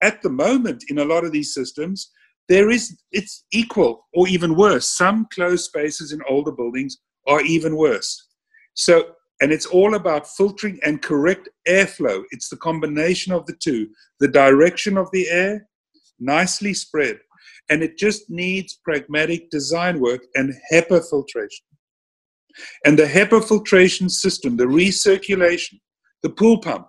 [0.01, 2.11] At the moment, in a lot of these systems,
[2.49, 4.87] there is it's equal or even worse.
[4.87, 8.27] Some closed spaces in older buildings are even worse.
[8.73, 12.23] So and it's all about filtering and correct airflow.
[12.31, 15.67] It's the combination of the two the direction of the air
[16.23, 17.19] nicely spread.
[17.69, 21.65] And it just needs pragmatic design work and HEPA filtration.
[22.85, 25.79] And the HEPA filtration system, the recirculation,
[26.21, 26.87] the pool pump,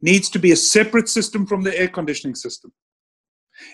[0.00, 2.72] needs to be a separate system from the air conditioning system.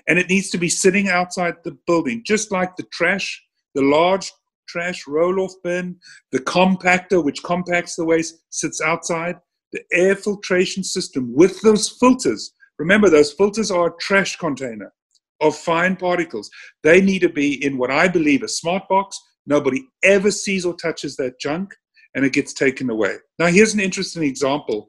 [0.09, 3.43] And it needs to be sitting outside the building, just like the trash,
[3.75, 4.33] the large
[4.67, 5.97] trash roll off bin,
[6.33, 9.37] the compactor, which compacts the waste, sits outside.
[9.73, 14.93] The air filtration system with those filters Remember, those filters are a trash container
[15.41, 16.51] of fine particles.
[16.83, 19.21] They need to be in what I believe a smart box.
[19.47, 21.75] Nobody ever sees or touches that junk,
[22.15, 23.17] and it gets taken away.
[23.39, 24.87] Now, here's an interesting example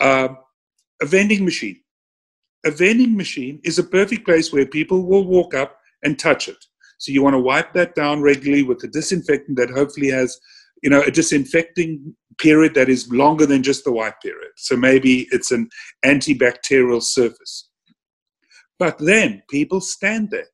[0.00, 0.28] uh,
[1.02, 1.80] a vending machine.
[2.64, 6.56] A vending machine is a perfect place where people will walk up and touch it.
[6.98, 10.38] So you want to wipe that down regularly with a disinfectant that hopefully has,
[10.82, 14.52] you know, a disinfecting period that is longer than just the white period.
[14.56, 15.68] So maybe it's an
[16.04, 17.68] antibacterial surface.
[18.78, 20.48] But then people stand there.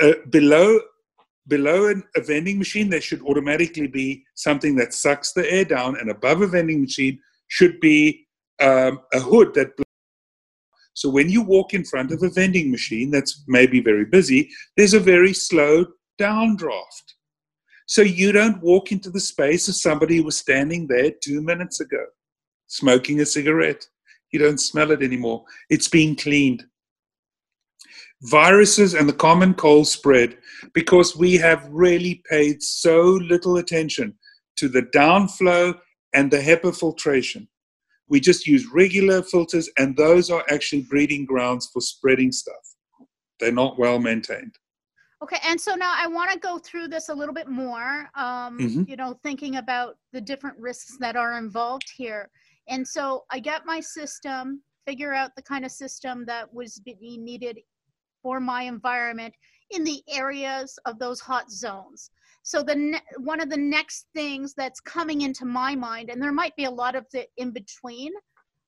[0.00, 0.80] Uh, below
[1.48, 5.98] below an, a vending machine, there should automatically be something that sucks the air down,
[5.98, 8.26] and above a vending machine should be
[8.60, 9.72] um, a hood that.
[10.94, 14.94] So when you walk in front of a vending machine that's maybe very busy, there's
[14.94, 15.86] a very slow
[16.20, 17.06] downdraft.
[17.90, 21.80] So you don't walk into the space of somebody who was standing there two minutes
[21.80, 22.04] ago,
[22.68, 23.84] smoking a cigarette.
[24.30, 25.42] You don't smell it anymore.
[25.70, 26.62] It's being cleaned.
[28.22, 30.38] Viruses and the common cold spread
[30.72, 34.14] because we have really paid so little attention
[34.54, 35.76] to the downflow
[36.14, 37.48] and the HEPA filtration.
[38.08, 42.54] We just use regular filters, and those are actually breeding grounds for spreading stuff.
[43.40, 44.59] They're not well maintained.
[45.22, 48.08] Okay, and so now I want to go through this a little bit more.
[48.14, 48.82] Um, mm-hmm.
[48.86, 52.30] You know, thinking about the different risks that are involved here,
[52.68, 57.24] and so I get my system, figure out the kind of system that was being
[57.24, 57.58] needed
[58.22, 59.34] for my environment
[59.70, 62.10] in the areas of those hot zones.
[62.42, 66.32] So the ne- one of the next things that's coming into my mind, and there
[66.32, 68.12] might be a lot of the in between,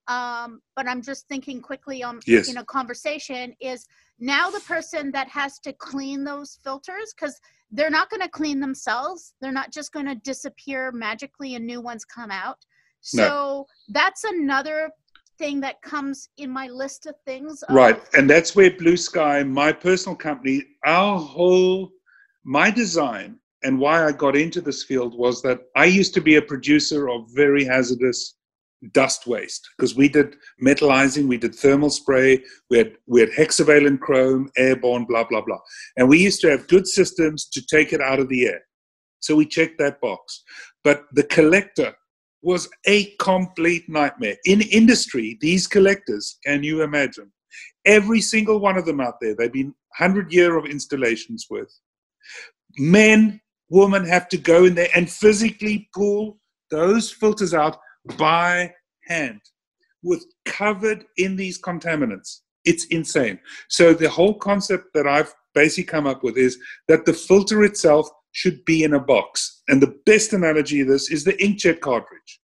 [0.09, 2.49] um, but I'm just thinking quickly on yes.
[2.49, 3.87] in a conversation is
[4.19, 7.41] now the person that has to clean those filters because
[7.73, 11.81] they're not going to clean themselves they're not just going to disappear magically and new
[11.81, 12.59] ones come out
[13.01, 13.67] so no.
[13.89, 14.91] that's another
[15.39, 19.43] thing that comes in my list of things of, right and that's where blue sky
[19.43, 21.91] my personal company our whole
[22.45, 26.37] my design and why i got into this field was that i used to be
[26.37, 28.37] a producer of very hazardous
[28.93, 34.01] dust waste because we did metallizing, we did thermal spray, we had we had hexavalent
[34.01, 35.59] chrome, airborne, blah blah blah,
[35.97, 38.61] and we used to have good systems to take it out of the air.
[39.21, 40.43] So we checked that box,
[40.83, 41.95] but the collector
[42.43, 44.37] was a complete nightmare.
[44.45, 47.33] In industry, these collectors, can you imagine?
[47.85, 51.73] Every single one of them out there, they've been 100 year of installations worth.
[52.79, 53.41] Men,
[53.71, 56.39] women have to go in there and physically pull
[56.71, 57.77] those filters out
[58.17, 58.73] by
[59.07, 59.41] hand
[60.03, 62.41] with covered in these contaminants.
[62.65, 63.39] It's insane.
[63.69, 68.09] So the whole concept that I've basically come up with is that the filter itself
[68.33, 69.63] should be in a box.
[69.69, 72.41] And the best analogy of this is the inkjet cartridge.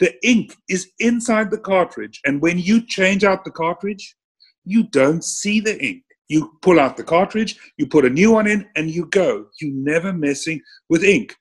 [0.00, 4.16] The ink is inside the cartridge, and when you change out the cartridge,
[4.64, 6.02] you don't see the ink.
[6.28, 9.46] You pull out the cartridge, you put a new one in, and you go.
[9.60, 11.36] You never messing with ink.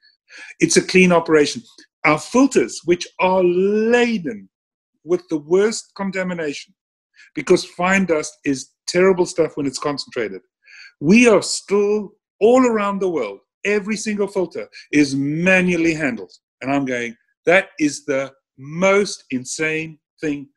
[0.59, 1.63] It's a clean operation.
[2.05, 4.49] Our filters, which are laden
[5.03, 6.73] with the worst contamination,
[7.35, 10.41] because fine dust is terrible stuff when it's concentrated.
[10.99, 16.31] We are still all around the world, every single filter is manually handled.
[16.61, 20.49] And I'm going, that is the most insane thing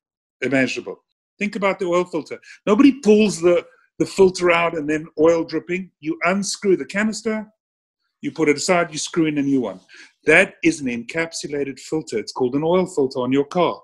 [0.42, 1.02] imaginable.
[1.38, 2.38] Think about the oil filter.
[2.66, 3.64] Nobody pulls the,
[3.98, 5.90] the filter out and then oil dripping.
[6.00, 7.46] You unscrew the canister,
[8.20, 9.80] you put it aside, you screw in a new one.
[10.26, 12.18] That is an encapsulated filter.
[12.18, 13.80] It's called an oil filter on your car.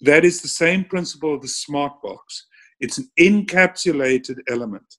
[0.00, 2.46] That is the same principle of the smart box.
[2.80, 4.96] It's an encapsulated element.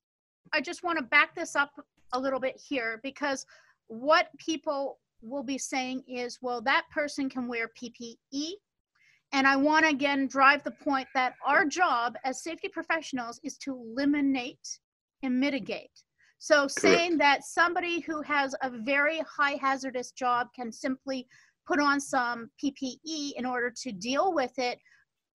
[0.53, 1.71] I just want to back this up
[2.13, 3.45] a little bit here because
[3.87, 8.51] what people will be saying is, well, that person can wear PPE.
[9.33, 13.57] And I want to again drive the point that our job as safety professionals is
[13.59, 14.79] to eliminate
[15.23, 16.03] and mitigate.
[16.39, 21.27] So saying that somebody who has a very high hazardous job can simply
[21.67, 24.79] put on some PPE in order to deal with it,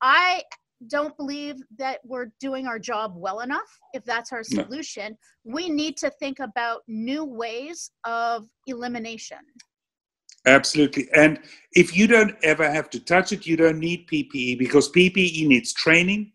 [0.01, 0.43] I
[0.89, 5.17] don't believe that we're doing our job well enough if that's our solution.
[5.45, 5.55] No.
[5.55, 9.39] We need to think about new ways of elimination.
[10.45, 11.09] Absolutely.
[11.15, 11.39] And
[11.73, 15.73] if you don't ever have to touch it, you don't need PPE because PPE needs
[15.73, 16.33] training,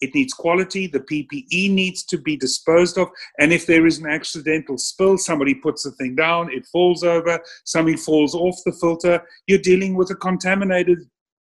[0.00, 0.86] it needs quality.
[0.86, 3.08] The PPE needs to be disposed of.
[3.38, 7.40] And if there is an accidental spill, somebody puts the thing down, it falls over,
[7.64, 10.98] something falls off the filter, you're dealing with a contaminated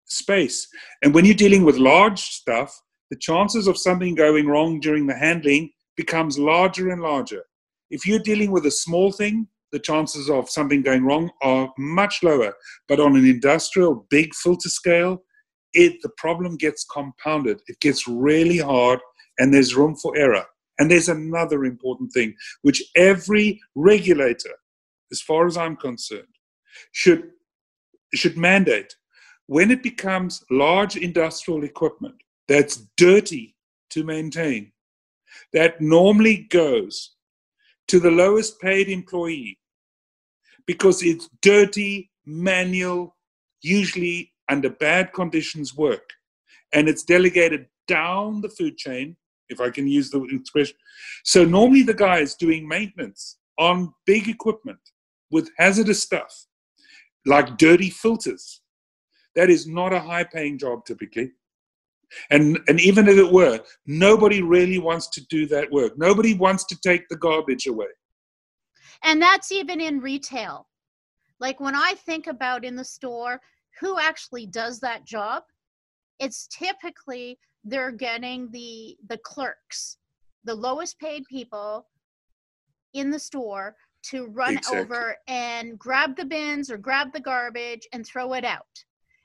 [0.06, 0.66] space.
[1.02, 2.78] And when you're dealing with large stuff,
[3.10, 7.42] the chances of something going wrong during the handling becomes larger and larger.
[7.90, 12.22] If you're dealing with a small thing, the chances of something going wrong are much
[12.22, 12.54] lower.
[12.88, 15.22] But on an industrial big filter scale,
[15.74, 17.60] it the problem gets compounded.
[17.66, 19.00] It gets really hard
[19.38, 20.44] and there's room for error.
[20.78, 24.54] And there's another important thing which every regulator
[25.12, 26.34] as far as i'm concerned
[26.92, 27.30] should
[28.14, 28.94] should mandate.
[29.46, 32.14] When it becomes large industrial equipment
[32.48, 33.56] that's dirty
[33.90, 34.72] to maintain
[35.52, 37.14] that normally goes
[37.88, 39.58] to the lowest paid employee
[40.66, 43.16] because it's dirty manual
[43.62, 46.10] usually under bad conditions work.
[46.72, 49.16] And it's delegated down the food chain,
[49.48, 50.76] if I can use the expression.
[51.24, 54.78] So normally the guy is doing maintenance on big equipment
[55.30, 56.46] with hazardous stuff,
[57.26, 58.60] like dirty filters.
[59.36, 61.32] That is not a high paying job typically.
[62.30, 65.96] And, and even if it were, nobody really wants to do that work.
[65.96, 67.86] Nobody wants to take the garbage away.
[69.04, 70.66] And that's even in retail.
[71.38, 73.40] Like when I think about in the store,
[73.78, 75.42] who actually does that job?
[76.18, 79.98] It's typically they're getting the the clerks,
[80.44, 81.86] the lowest paid people
[82.94, 84.80] in the store to run exactly.
[84.80, 88.84] over and grab the bins or grab the garbage and throw it out.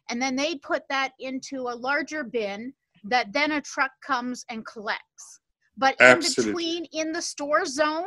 [0.09, 2.73] And then they put that into a larger bin
[3.05, 5.39] that then a truck comes and collects.
[5.77, 6.43] But Absolutely.
[6.43, 8.05] in between, in the store zone,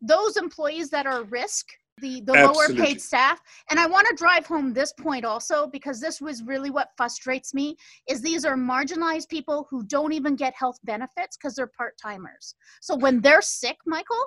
[0.00, 1.66] those employees that are risk,
[2.00, 3.40] the, the lower paid staff,
[3.70, 7.54] and I want to drive home this point also because this was really what frustrates
[7.54, 7.76] me
[8.08, 12.54] is these are marginalized people who don't even get health benefits because they're part-timers.
[12.80, 14.24] So when they're sick, Michael,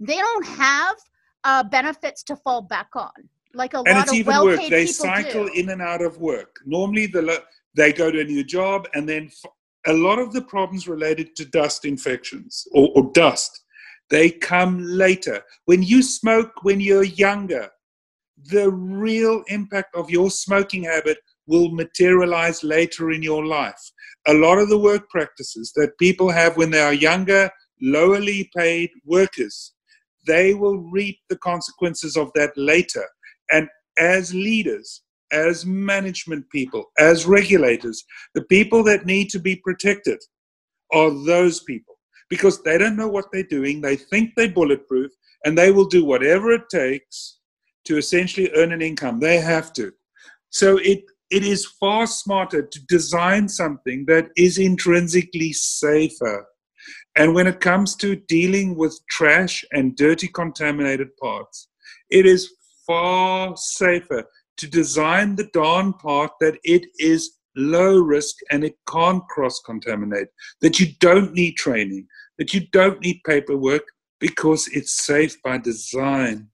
[0.00, 0.96] they don't have
[1.44, 3.10] uh, benefits to fall back on
[3.54, 4.68] like a and lot it's of even well-paid worse.
[4.70, 5.52] They cycle do.
[5.54, 6.56] in and out of work.
[6.66, 7.42] Normally, the
[7.74, 9.30] they go to a new job, and then
[9.86, 13.64] a lot of the problems related to dust infections or, or dust
[14.10, 15.42] they come later.
[15.64, 17.68] When you smoke when you're younger,
[18.50, 23.80] the real impact of your smoking habit will materialize later in your life.
[24.28, 27.50] A lot of the work practices that people have when they are younger,
[27.82, 29.74] lowerly paid workers,
[30.26, 33.04] they will reap the consequences of that later.
[33.52, 35.02] And as leaders,
[35.32, 38.04] as management people, as regulators,
[38.34, 40.18] the people that need to be protected
[40.92, 41.95] are those people
[42.28, 43.80] because they don't know what they're doing.
[43.80, 45.10] They think they're bulletproof
[45.44, 47.38] and they will do whatever it takes
[47.84, 49.20] to essentially earn an income.
[49.20, 49.92] They have to.
[50.50, 56.46] So it it is far smarter to design something that is intrinsically safer.
[57.16, 61.68] And when it comes to dealing with trash and dirty contaminated parts,
[62.10, 62.52] it is
[62.86, 64.24] far safer
[64.58, 70.28] to design the darn part that it is low risk and it can't cross contaminate,
[70.60, 72.06] that you don't need training,
[72.38, 73.82] that you don't need paperwork
[74.20, 76.48] because it's safe by design.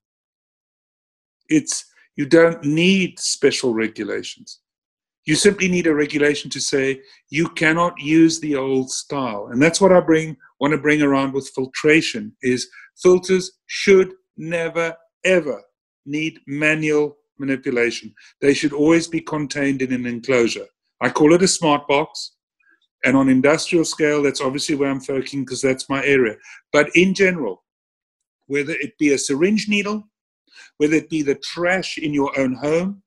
[1.48, 1.84] It's
[2.16, 4.60] you don't need special regulations.
[5.24, 7.00] You simply need a regulation to say
[7.30, 9.48] you cannot use the old style.
[9.52, 12.68] And that's what I bring want to bring around with filtration is
[13.00, 14.94] filters should never
[15.24, 15.62] ever
[16.06, 18.12] need manual manipulation.
[18.40, 20.66] They should always be contained in an enclosure.
[21.02, 22.36] I call it a smart box.
[23.04, 26.36] And on industrial scale, that's obviously where I'm focusing because that's my area.
[26.72, 27.64] But in general,
[28.46, 30.04] whether it be a syringe needle,
[30.76, 33.02] whether it be the trash in your own home,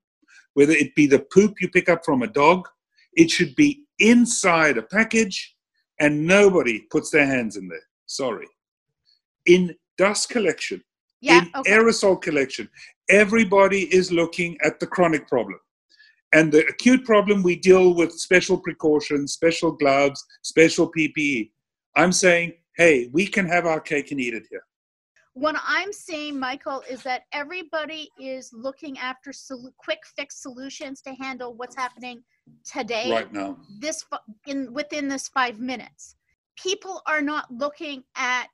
[0.54, 2.68] whether it be the poop you pick up from a dog,
[3.14, 5.56] it should be inside a package
[6.02, 7.88] and nobody puts their hands in there.
[8.06, 8.48] Sorry.
[9.46, 10.84] In dust collection,
[11.22, 11.72] yeah, in okay.
[11.72, 12.70] aerosol collection,
[13.10, 15.60] everybody is looking at the chronic problem.
[16.36, 21.52] And the acute problem, we deal with special precautions, special gloves, special PPE.
[21.96, 24.66] I'm saying, hey, we can have our cake and eat it here.
[25.34, 31.14] What I'm saying, Michael, is that everybody is looking after sol- quick fix solutions to
[31.14, 32.22] handle what's happening
[32.70, 34.04] today, right now, this
[34.46, 36.18] in within this five minutes.
[36.58, 38.48] People are not looking at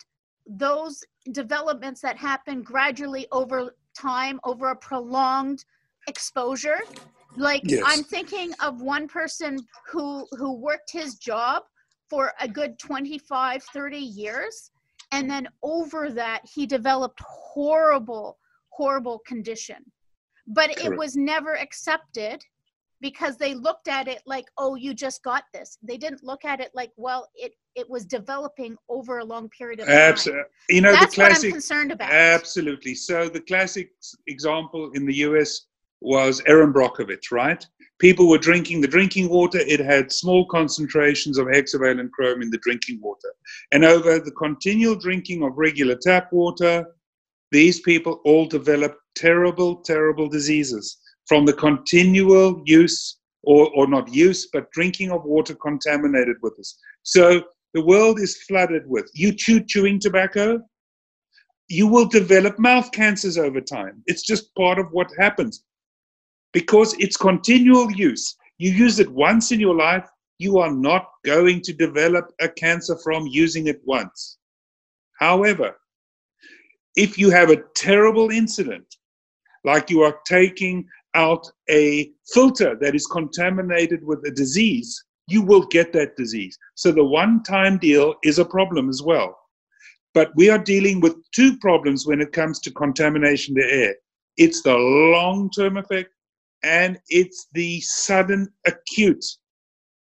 [0.45, 5.65] those developments that happen gradually over time, over a prolonged
[6.07, 6.79] exposure
[7.37, 7.81] like yes.
[7.85, 9.57] i'm thinking of one person
[9.89, 11.63] who who worked his job
[12.09, 14.71] for a good 25 30 years
[15.11, 18.37] and then over that he developed horrible
[18.71, 19.77] horrible condition.
[20.47, 20.85] But Correct.
[20.85, 22.43] it was never accepted
[22.99, 25.77] because they looked at it like oh you just got this.
[25.81, 29.79] They didn't look at it like well it it was developing over a long period
[29.79, 29.95] of time.
[29.95, 32.11] Absolutely you know that's the classic, what i'm concerned about.
[32.11, 32.95] Absolutely.
[32.95, 33.91] So the classic
[34.27, 35.67] example in the us
[36.01, 37.65] was Erin Brockovich, right?
[37.99, 39.59] People were drinking the drinking water.
[39.59, 43.31] It had small concentrations of hexavalent chrome in the drinking water.
[43.71, 46.85] And over the continual drinking of regular tap water,
[47.51, 50.97] these people all developed terrible, terrible diseases
[51.27, 56.79] from the continual use, or, or not use, but drinking of water contaminated with this.
[57.03, 57.43] So
[57.73, 60.59] the world is flooded with you chew chewing tobacco,
[61.67, 64.03] you will develop mouth cancers over time.
[64.07, 65.63] It's just part of what happens
[66.53, 68.35] because it's continual use.
[68.57, 72.97] You use it once in your life, you are not going to develop a cancer
[73.03, 74.37] from using it once.
[75.19, 75.75] However,
[76.95, 78.95] if you have a terrible incident,
[79.63, 85.65] like you are taking out a filter that is contaminated with a disease, you will
[85.67, 86.57] get that disease.
[86.75, 89.37] So the one time deal is a problem as well.
[90.13, 93.95] But we are dealing with two problems when it comes to contamination the air
[94.37, 96.09] it's the long term effect
[96.63, 99.25] and it's the sudden acute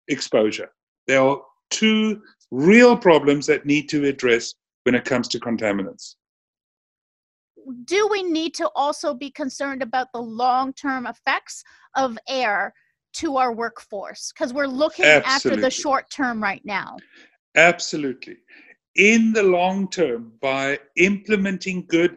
[0.09, 0.71] exposure.
[1.07, 1.41] There are
[1.71, 2.21] two
[2.51, 6.17] real problems that need to address when it comes to contaminants.
[7.85, 11.63] Do we need to also be concerned about the long term effects
[11.95, 12.75] of air
[13.15, 14.33] to our workforce?
[14.33, 15.31] Because we're looking Absolutely.
[15.31, 16.97] after the short term right now.
[17.57, 18.37] Absolutely.
[18.97, 22.17] In the long term, by implementing good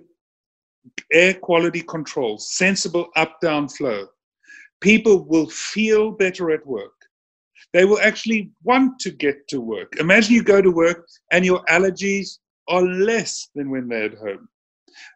[1.12, 4.08] air quality control, sensible up down flow,
[4.84, 6.92] people will feel better at work.
[7.72, 9.96] They will actually want to get to work.
[9.98, 14.50] Imagine you go to work and your allergies are less than when they're at home.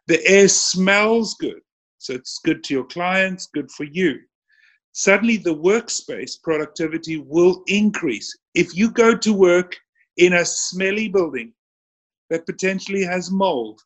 [0.06, 1.60] The air smells good,
[1.98, 4.18] so it's good to your clients, good for you.
[4.92, 8.36] Suddenly, the workspace productivity will increase.
[8.54, 9.76] If you go to work
[10.16, 11.52] in a smelly building
[12.30, 13.80] that potentially has mold,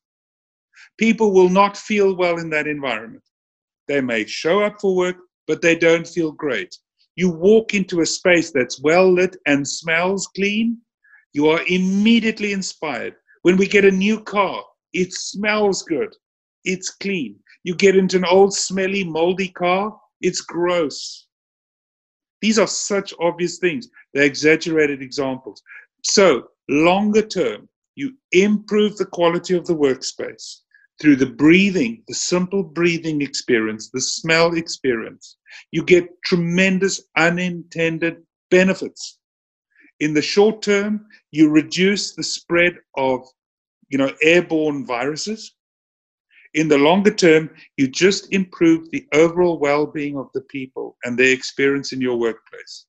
[0.96, 3.24] people will not feel well in that environment.
[3.88, 5.16] They may show up for work,
[5.46, 6.76] but they don't feel great.
[7.16, 10.78] You walk into a space that's well lit and smells clean,
[11.32, 13.14] you are immediately inspired.
[13.42, 14.62] When we get a new car,
[14.92, 16.14] it smells good,
[16.64, 17.36] it's clean.
[17.64, 21.26] You get into an old, smelly, moldy car, it's gross.
[22.40, 23.88] These are such obvious things.
[24.12, 25.62] They're exaggerated examples.
[26.02, 30.61] So, longer term, you improve the quality of the workspace
[31.02, 35.36] through the breathing, the simple breathing experience, the smell experience,
[35.72, 39.18] you get tremendous unintended benefits.
[40.00, 43.26] In the short term, you reduce the spread of
[43.92, 45.54] you know, airborne viruses.
[46.54, 51.18] In the longer term, you just improve the overall well being of the people and
[51.18, 52.86] their experience in your workplace.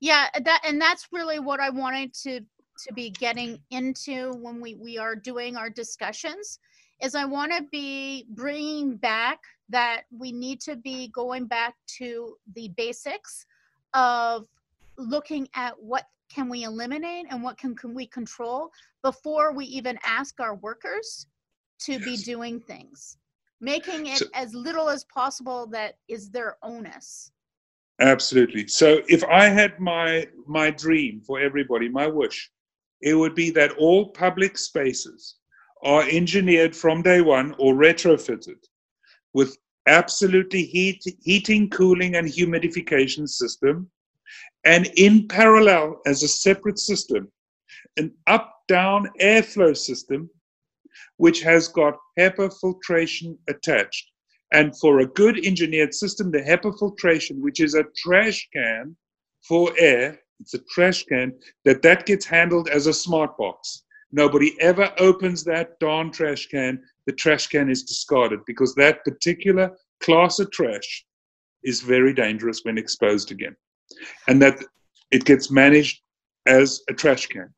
[0.00, 2.40] Yeah, that and that's really what I wanted to
[2.86, 6.58] to be getting into when we, we are doing our discussions
[7.02, 12.36] is I want to be bringing back that we need to be going back to
[12.54, 13.46] the basics
[13.94, 14.46] of
[14.96, 18.70] looking at what can we eliminate and what can, can we control
[19.02, 21.26] before we even ask our workers
[21.78, 22.04] to yes.
[22.04, 23.18] be doing things
[23.60, 27.30] making it so, as little as possible that is their onus
[28.00, 32.50] absolutely so if i had my my dream for everybody my wish
[33.02, 35.36] it would be that all public spaces
[35.82, 38.58] are engineered from day one or retrofitted
[39.34, 43.88] with absolutely heat, heating, cooling, and humidification system,
[44.64, 47.30] and in parallel as a separate system,
[47.96, 50.28] an up-down airflow system
[51.18, 54.10] which has got HEPA filtration attached.
[54.52, 58.96] And for a good engineered system, the HEPA filtration, which is a trash can
[59.46, 61.32] for air, it's a trash can
[61.64, 63.84] that that gets handled as a smart box.
[64.12, 66.80] Nobody ever opens that darn trash can.
[67.06, 69.70] The trash can is discarded because that particular
[70.00, 71.04] class of trash
[71.64, 73.56] is very dangerous when exposed again.
[74.28, 74.58] And that
[75.10, 76.00] it gets managed
[76.46, 77.52] as a trash can.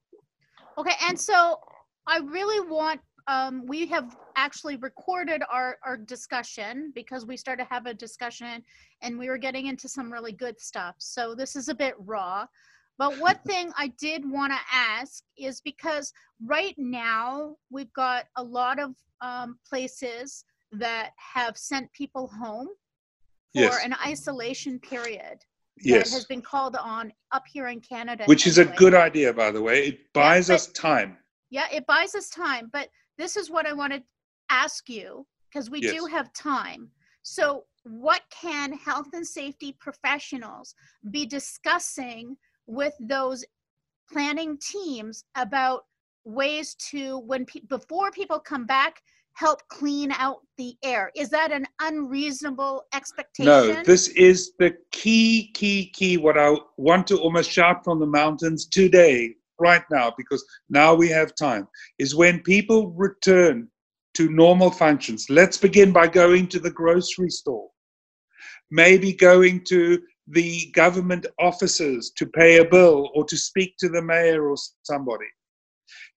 [0.78, 1.58] Okay and so
[2.06, 7.68] i really want um, we have actually recorded our, our discussion because we started to
[7.68, 8.64] have a discussion
[9.02, 10.94] and we were getting into some really good stuff.
[10.98, 12.46] So this is a bit raw.
[12.96, 16.12] But one thing I did want to ask is because
[16.44, 22.68] right now we've got a lot of um, places that have sent people home
[23.54, 23.84] for yes.
[23.84, 25.44] an isolation period
[25.82, 26.08] yes.
[26.08, 28.24] that has been called on up here in Canada.
[28.24, 28.50] Which anyway.
[28.50, 29.88] is a good idea, by the way.
[29.88, 31.18] It buys yeah, but, us time.
[31.50, 32.70] Yeah, it buys us time.
[32.72, 32.88] But
[33.18, 34.02] this is what I want to
[34.50, 35.94] ask you because we yes.
[35.94, 36.90] do have time.
[37.22, 40.74] So, what can health and safety professionals
[41.10, 43.44] be discussing with those
[44.10, 45.84] planning teams about
[46.24, 49.00] ways to when pe- before people come back
[49.34, 55.50] help clean out the air is that an unreasonable expectation no this is the key
[55.54, 60.44] key key what i want to almost shout from the mountains today right now because
[60.68, 61.66] now we have time
[61.98, 63.68] is when people return
[64.14, 65.26] to normal functions.
[65.30, 67.68] Let's begin by going to the grocery store.
[68.70, 74.02] Maybe going to the government offices to pay a bill or to speak to the
[74.02, 75.24] mayor or somebody,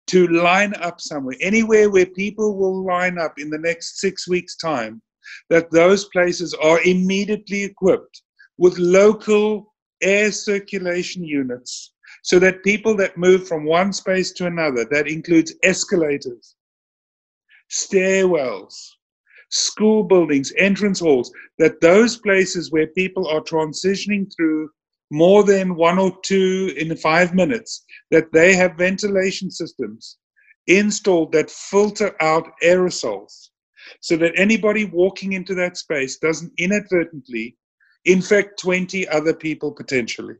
[0.09, 4.57] to line up somewhere, anywhere where people will line up in the next six weeks'
[4.57, 5.01] time,
[5.49, 8.23] that those places are immediately equipped
[8.59, 11.93] with local air circulation units
[12.23, 16.57] so that people that move from one space to another, that includes escalators,
[17.71, 18.75] stairwells,
[19.51, 24.69] school buildings, entrance halls, that those places where people are transitioning through
[25.11, 30.19] more than one or two in five minutes, that they have ventilation systems
[30.67, 33.49] installed that filter out aerosols
[34.01, 37.57] so that anybody walking into that space doesn't inadvertently
[38.05, 40.35] infect 20 other people potentially.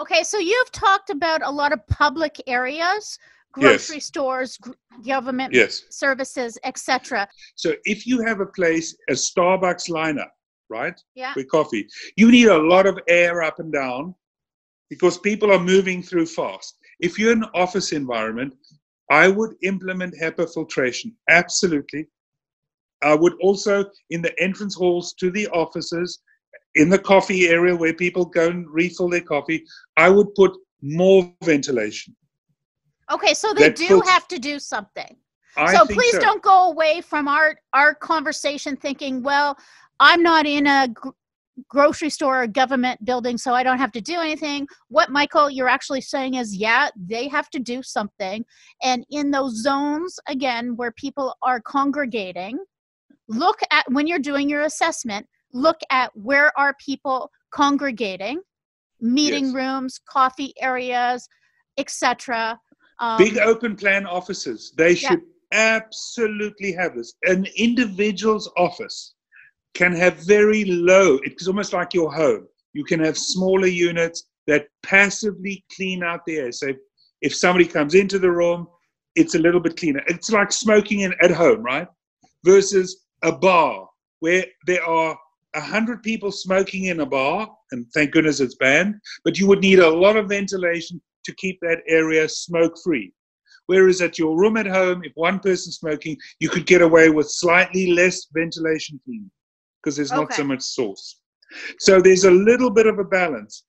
[0.00, 3.18] Okay, so you've talked about a lot of public areas,
[3.52, 4.06] grocery yes.
[4.06, 4.58] stores,
[5.04, 5.82] government yes.
[5.90, 7.28] services, etc.
[7.56, 10.30] So if you have a place, a Starbucks lineup,
[10.70, 10.98] right?
[11.14, 11.32] Yeah.
[11.34, 14.14] With coffee, you need a lot of air up and down
[14.88, 16.78] because people are moving through fast.
[17.00, 18.54] If you're in an office environment,
[19.10, 21.16] I would implement HEPA filtration.
[21.28, 22.06] Absolutely.
[23.02, 26.20] I would also, in the entrance halls to the offices,
[26.74, 29.64] in the coffee area where people go and refill their coffee,
[29.96, 30.52] I would put
[30.82, 32.14] more ventilation.
[33.10, 35.16] Okay, so they do have to do something.
[35.56, 36.20] I so please so.
[36.20, 39.56] don't go away from our our conversation thinking, well,
[39.98, 41.08] I'm not in a gr-
[41.68, 44.66] grocery store or government building, so I don't have to do anything.
[44.88, 48.44] What Michael, you're actually saying is, yeah, they have to do something.
[48.82, 52.58] And in those zones, again, where people are congregating,
[53.26, 58.40] look at when you're doing your assessment, look at where are people congregating,
[59.00, 59.54] meeting yes.
[59.54, 61.28] rooms, coffee areas,
[61.78, 62.58] etc.
[63.00, 64.72] Um, Big open plan offices.
[64.76, 65.22] They should
[65.52, 67.14] absolutely have this.
[67.24, 69.14] An individual's office
[69.74, 72.46] can have very low, it's almost like your home.
[72.72, 76.52] You can have smaller units that passively clean out the air.
[76.52, 76.72] So
[77.22, 78.66] if somebody comes into the room,
[79.14, 80.02] it's a little bit cleaner.
[80.06, 81.86] It's like smoking in, at home, right?
[82.44, 83.88] Versus a bar
[84.20, 85.16] where there are
[85.58, 88.94] a hundred people smoking in a bar, and thank goodness it's banned,
[89.24, 93.12] but you would need a lot of ventilation to keep that area smoke free.
[93.66, 97.28] Whereas at your room at home, if one person's smoking, you could get away with
[97.28, 99.30] slightly less ventilation cleaning
[99.82, 100.20] because there's okay.
[100.20, 101.20] not so much source.
[101.80, 103.64] So there's a little bit of a balance.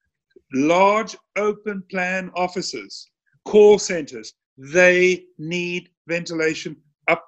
[0.54, 3.10] Large open plan offices,
[3.46, 6.76] call centers, they need ventilation
[7.08, 7.24] up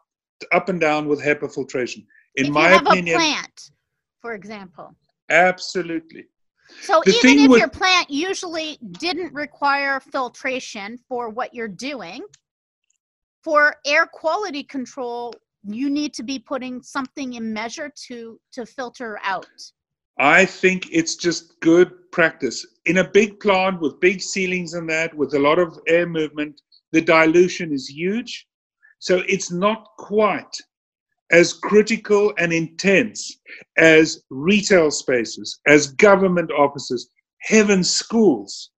[0.52, 2.06] up and down with HEPA filtration.
[2.36, 3.72] In if my opinion, plant,
[4.22, 4.96] for example.
[5.30, 6.26] Absolutely.
[6.82, 12.22] So the even if with, your plant usually didn't require filtration for what you're doing,
[13.44, 19.20] for air quality control, you need to be putting something in measure to to filter
[19.24, 19.48] out.
[20.18, 22.66] I think it's just good practice.
[22.86, 26.62] In a big plant with big ceilings and that, with a lot of air movement,
[26.92, 28.48] the dilution is huge.
[29.00, 30.56] So it's not quite
[31.32, 33.40] as critical and intense
[33.78, 37.10] as retail spaces, as government offices,
[37.42, 38.72] heaven schools,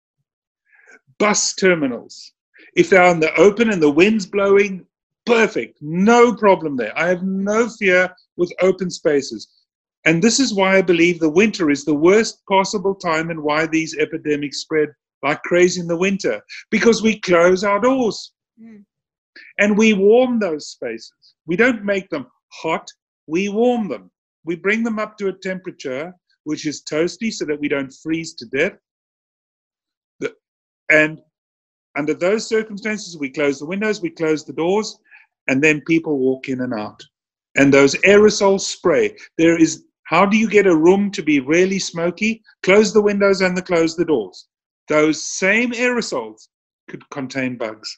[1.20, 2.34] bus terminals.
[2.76, 4.86] If they're in the open and the wind's blowing,
[5.26, 6.98] perfect, no problem there.
[6.98, 9.48] I have no fear with open spaces.
[10.06, 13.68] And this is why I believe the winter is the worst possible time and why
[13.68, 14.90] these epidemics spread
[15.24, 18.84] like crazy in the winter, because we close our doors mm.
[19.60, 21.14] and we warm those spaces.
[21.46, 22.28] We don't make them
[22.62, 22.88] hot,
[23.28, 24.12] we warm them.
[24.46, 28.34] We bring them up to a temperature which is toasty so that we don't freeze
[28.36, 28.74] to death.
[30.90, 31.22] And
[31.98, 34.98] under those circumstances, we close the windows, we close the doors,
[35.48, 37.02] and then people walk in and out.
[37.56, 41.80] And those aerosol spray, there is how do you get a room to be really
[41.80, 42.44] smoky?
[42.62, 44.48] Close the windows and the close the doors.
[44.90, 46.50] Those same aerosols
[46.90, 47.98] could contain bugs.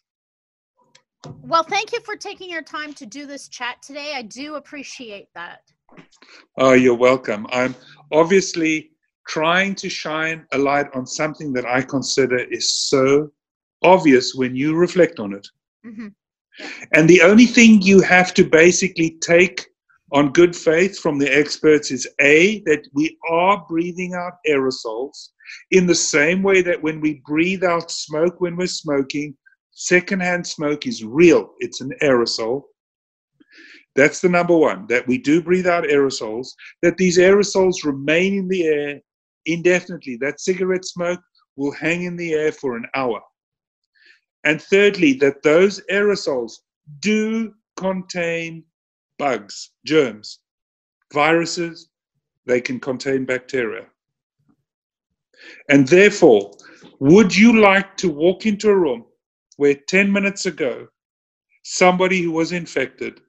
[1.41, 4.13] Well, thank you for taking your time to do this chat today.
[4.15, 5.61] I do appreciate that.
[6.57, 7.47] Oh, you're welcome.
[7.51, 7.76] I'm
[8.11, 8.91] obviously
[9.28, 13.32] trying to shine a light on something that I consider is so
[13.84, 15.47] obvious when you reflect on it.
[15.86, 16.07] Mm-hmm.
[16.93, 19.65] And the only thing you have to basically take
[20.11, 25.30] on good faith from the experts is A, that we are breathing out aerosols
[25.71, 29.36] in the same way that when we breathe out smoke when we're smoking,
[29.76, 32.63] secondhand smoke is real, it's an aerosol.
[33.95, 36.47] That's the number one, that we do breathe out aerosols,
[36.82, 39.01] that these aerosols remain in the air
[39.45, 40.17] indefinitely.
[40.17, 41.21] That cigarette smoke
[41.55, 43.21] will hang in the air for an hour.
[44.43, 46.53] And thirdly, that those aerosols
[46.99, 48.63] do contain
[49.17, 50.39] bugs, germs,
[51.13, 51.89] viruses,
[52.45, 53.86] they can contain bacteria.
[55.69, 56.51] And therefore,
[56.99, 59.05] would you like to walk into a room
[59.58, 60.88] where 10 minutes ago
[61.64, 63.22] somebody who was infected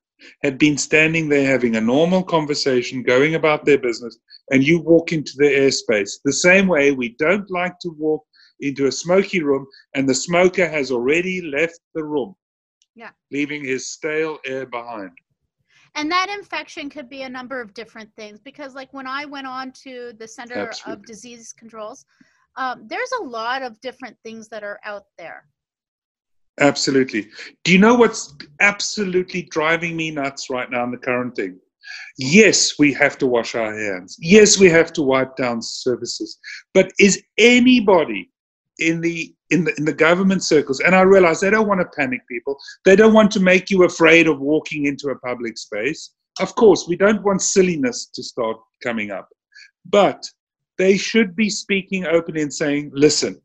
[0.42, 4.18] had been standing there having a normal conversation, going about their business,
[4.50, 6.10] and you walk into the airspace.
[6.24, 8.24] The same way we don't like to walk
[8.60, 12.34] into a smoky room and the smoker has already left the room,
[12.94, 13.10] yeah.
[13.30, 15.10] leaving his stale air behind.
[15.94, 19.46] And that infection could be a number of different things because, like, when I went
[19.46, 20.92] on to the Center Absolutely.
[20.92, 22.04] of Disease Controls,
[22.56, 25.46] um, there's a lot of different things that are out there.
[26.58, 27.28] Absolutely.
[27.64, 31.58] Do you know what's absolutely driving me nuts right now in the current thing?
[32.18, 34.16] Yes, we have to wash our hands.
[34.20, 36.38] Yes, we have to wipe down surfaces.
[36.72, 38.30] But is anybody
[38.78, 41.96] in the in the in the government circles, and I realize they don't want to
[41.96, 42.56] panic people.
[42.84, 46.12] They don't want to make you afraid of walking into a public space.
[46.40, 49.28] Of course, we don't want silliness to start coming up.
[49.84, 50.24] But
[50.78, 53.40] they should be speaking openly and saying, listen,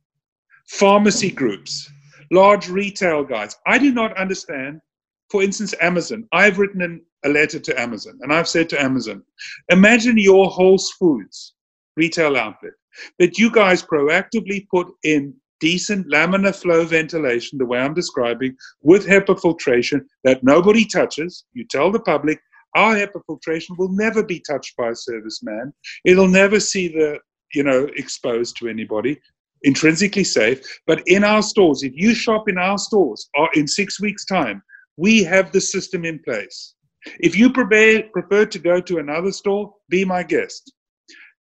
[0.67, 1.89] pharmacy groups,
[2.31, 3.55] large retail guys.
[3.67, 4.81] I do not understand.
[5.29, 6.27] For instance, Amazon.
[6.31, 9.23] I've written an, a letter to Amazon and I've said to Amazon,
[9.69, 11.53] imagine your Whole Foods
[11.95, 12.73] retail outlet
[13.19, 19.05] that you guys proactively put in decent laminar flow ventilation, the way I'm describing, with
[19.05, 21.45] HEPA filtration that nobody touches.
[21.53, 22.41] You tell the public
[22.75, 25.71] our HEPA filtration will never be touched by a serviceman.
[26.05, 27.19] It'll never see the,
[27.53, 29.19] you know, exposed to anybody
[29.63, 30.59] intrinsically safe.
[30.87, 34.61] But in our stores, if you shop in our stores or in six weeks' time,
[34.97, 36.75] we have the system in place.
[37.19, 40.71] If you prefer to go to another store, be my guest.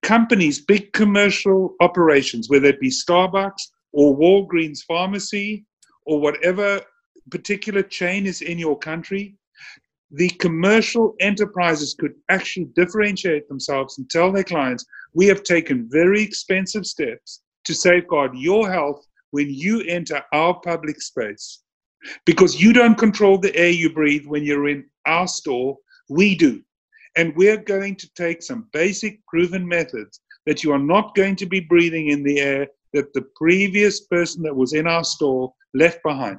[0.02, 3.62] Companies, big commercial operations, whether it be Starbucks
[3.92, 5.64] or Walgreens Pharmacy
[6.06, 6.80] or whatever
[7.30, 9.34] particular chain is in your country,
[10.10, 16.22] the commercial enterprises could actually differentiate themselves and tell their clients, we have taken very
[16.22, 21.60] expensive steps to safeguard your health when you enter our public space.
[22.24, 25.76] Because you don't control the air you breathe when you're in our store,
[26.08, 26.62] we do.
[27.18, 31.46] And we're going to take some basic proven methods that you are not going to
[31.46, 36.02] be breathing in the air that the previous person that was in our store left
[36.02, 36.38] behind.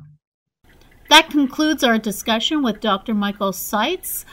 [1.11, 3.13] That concludes our discussion with Dr.
[3.13, 4.25] Michael Seitz,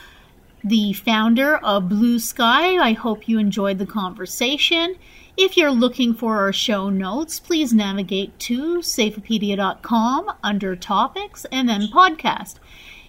[0.65, 2.79] the founder of Blue Sky.
[2.79, 4.97] I hope you enjoyed the conversation.
[5.39, 11.89] If you're looking for our show notes, please navigate to safeopedia.com under topics and then
[11.89, 12.55] podcast.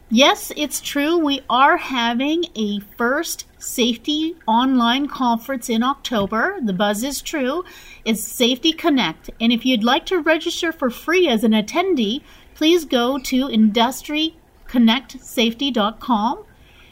[0.10, 1.18] Yes, it's true.
[1.18, 6.58] We are having a first safety online conference in October.
[6.62, 7.64] The buzz is true.
[8.04, 9.30] It's Safety Connect.
[9.40, 12.24] And if you'd like to register for free as an attendee,
[12.56, 16.44] please go to industryconnectsafety.com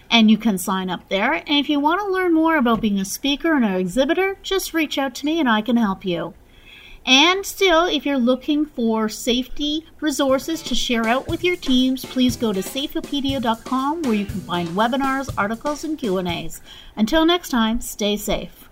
[0.10, 1.34] and you can sign up there.
[1.34, 4.74] And if you want to learn more about being a speaker and an exhibitor, just
[4.74, 6.34] reach out to me and I can help you.
[7.06, 12.36] And still, if you're looking for safety resources to share out with your teams, please
[12.36, 16.62] go to safeopedia.com where you can find webinars, articles, and Q&As.
[16.96, 18.65] Until next time, stay safe.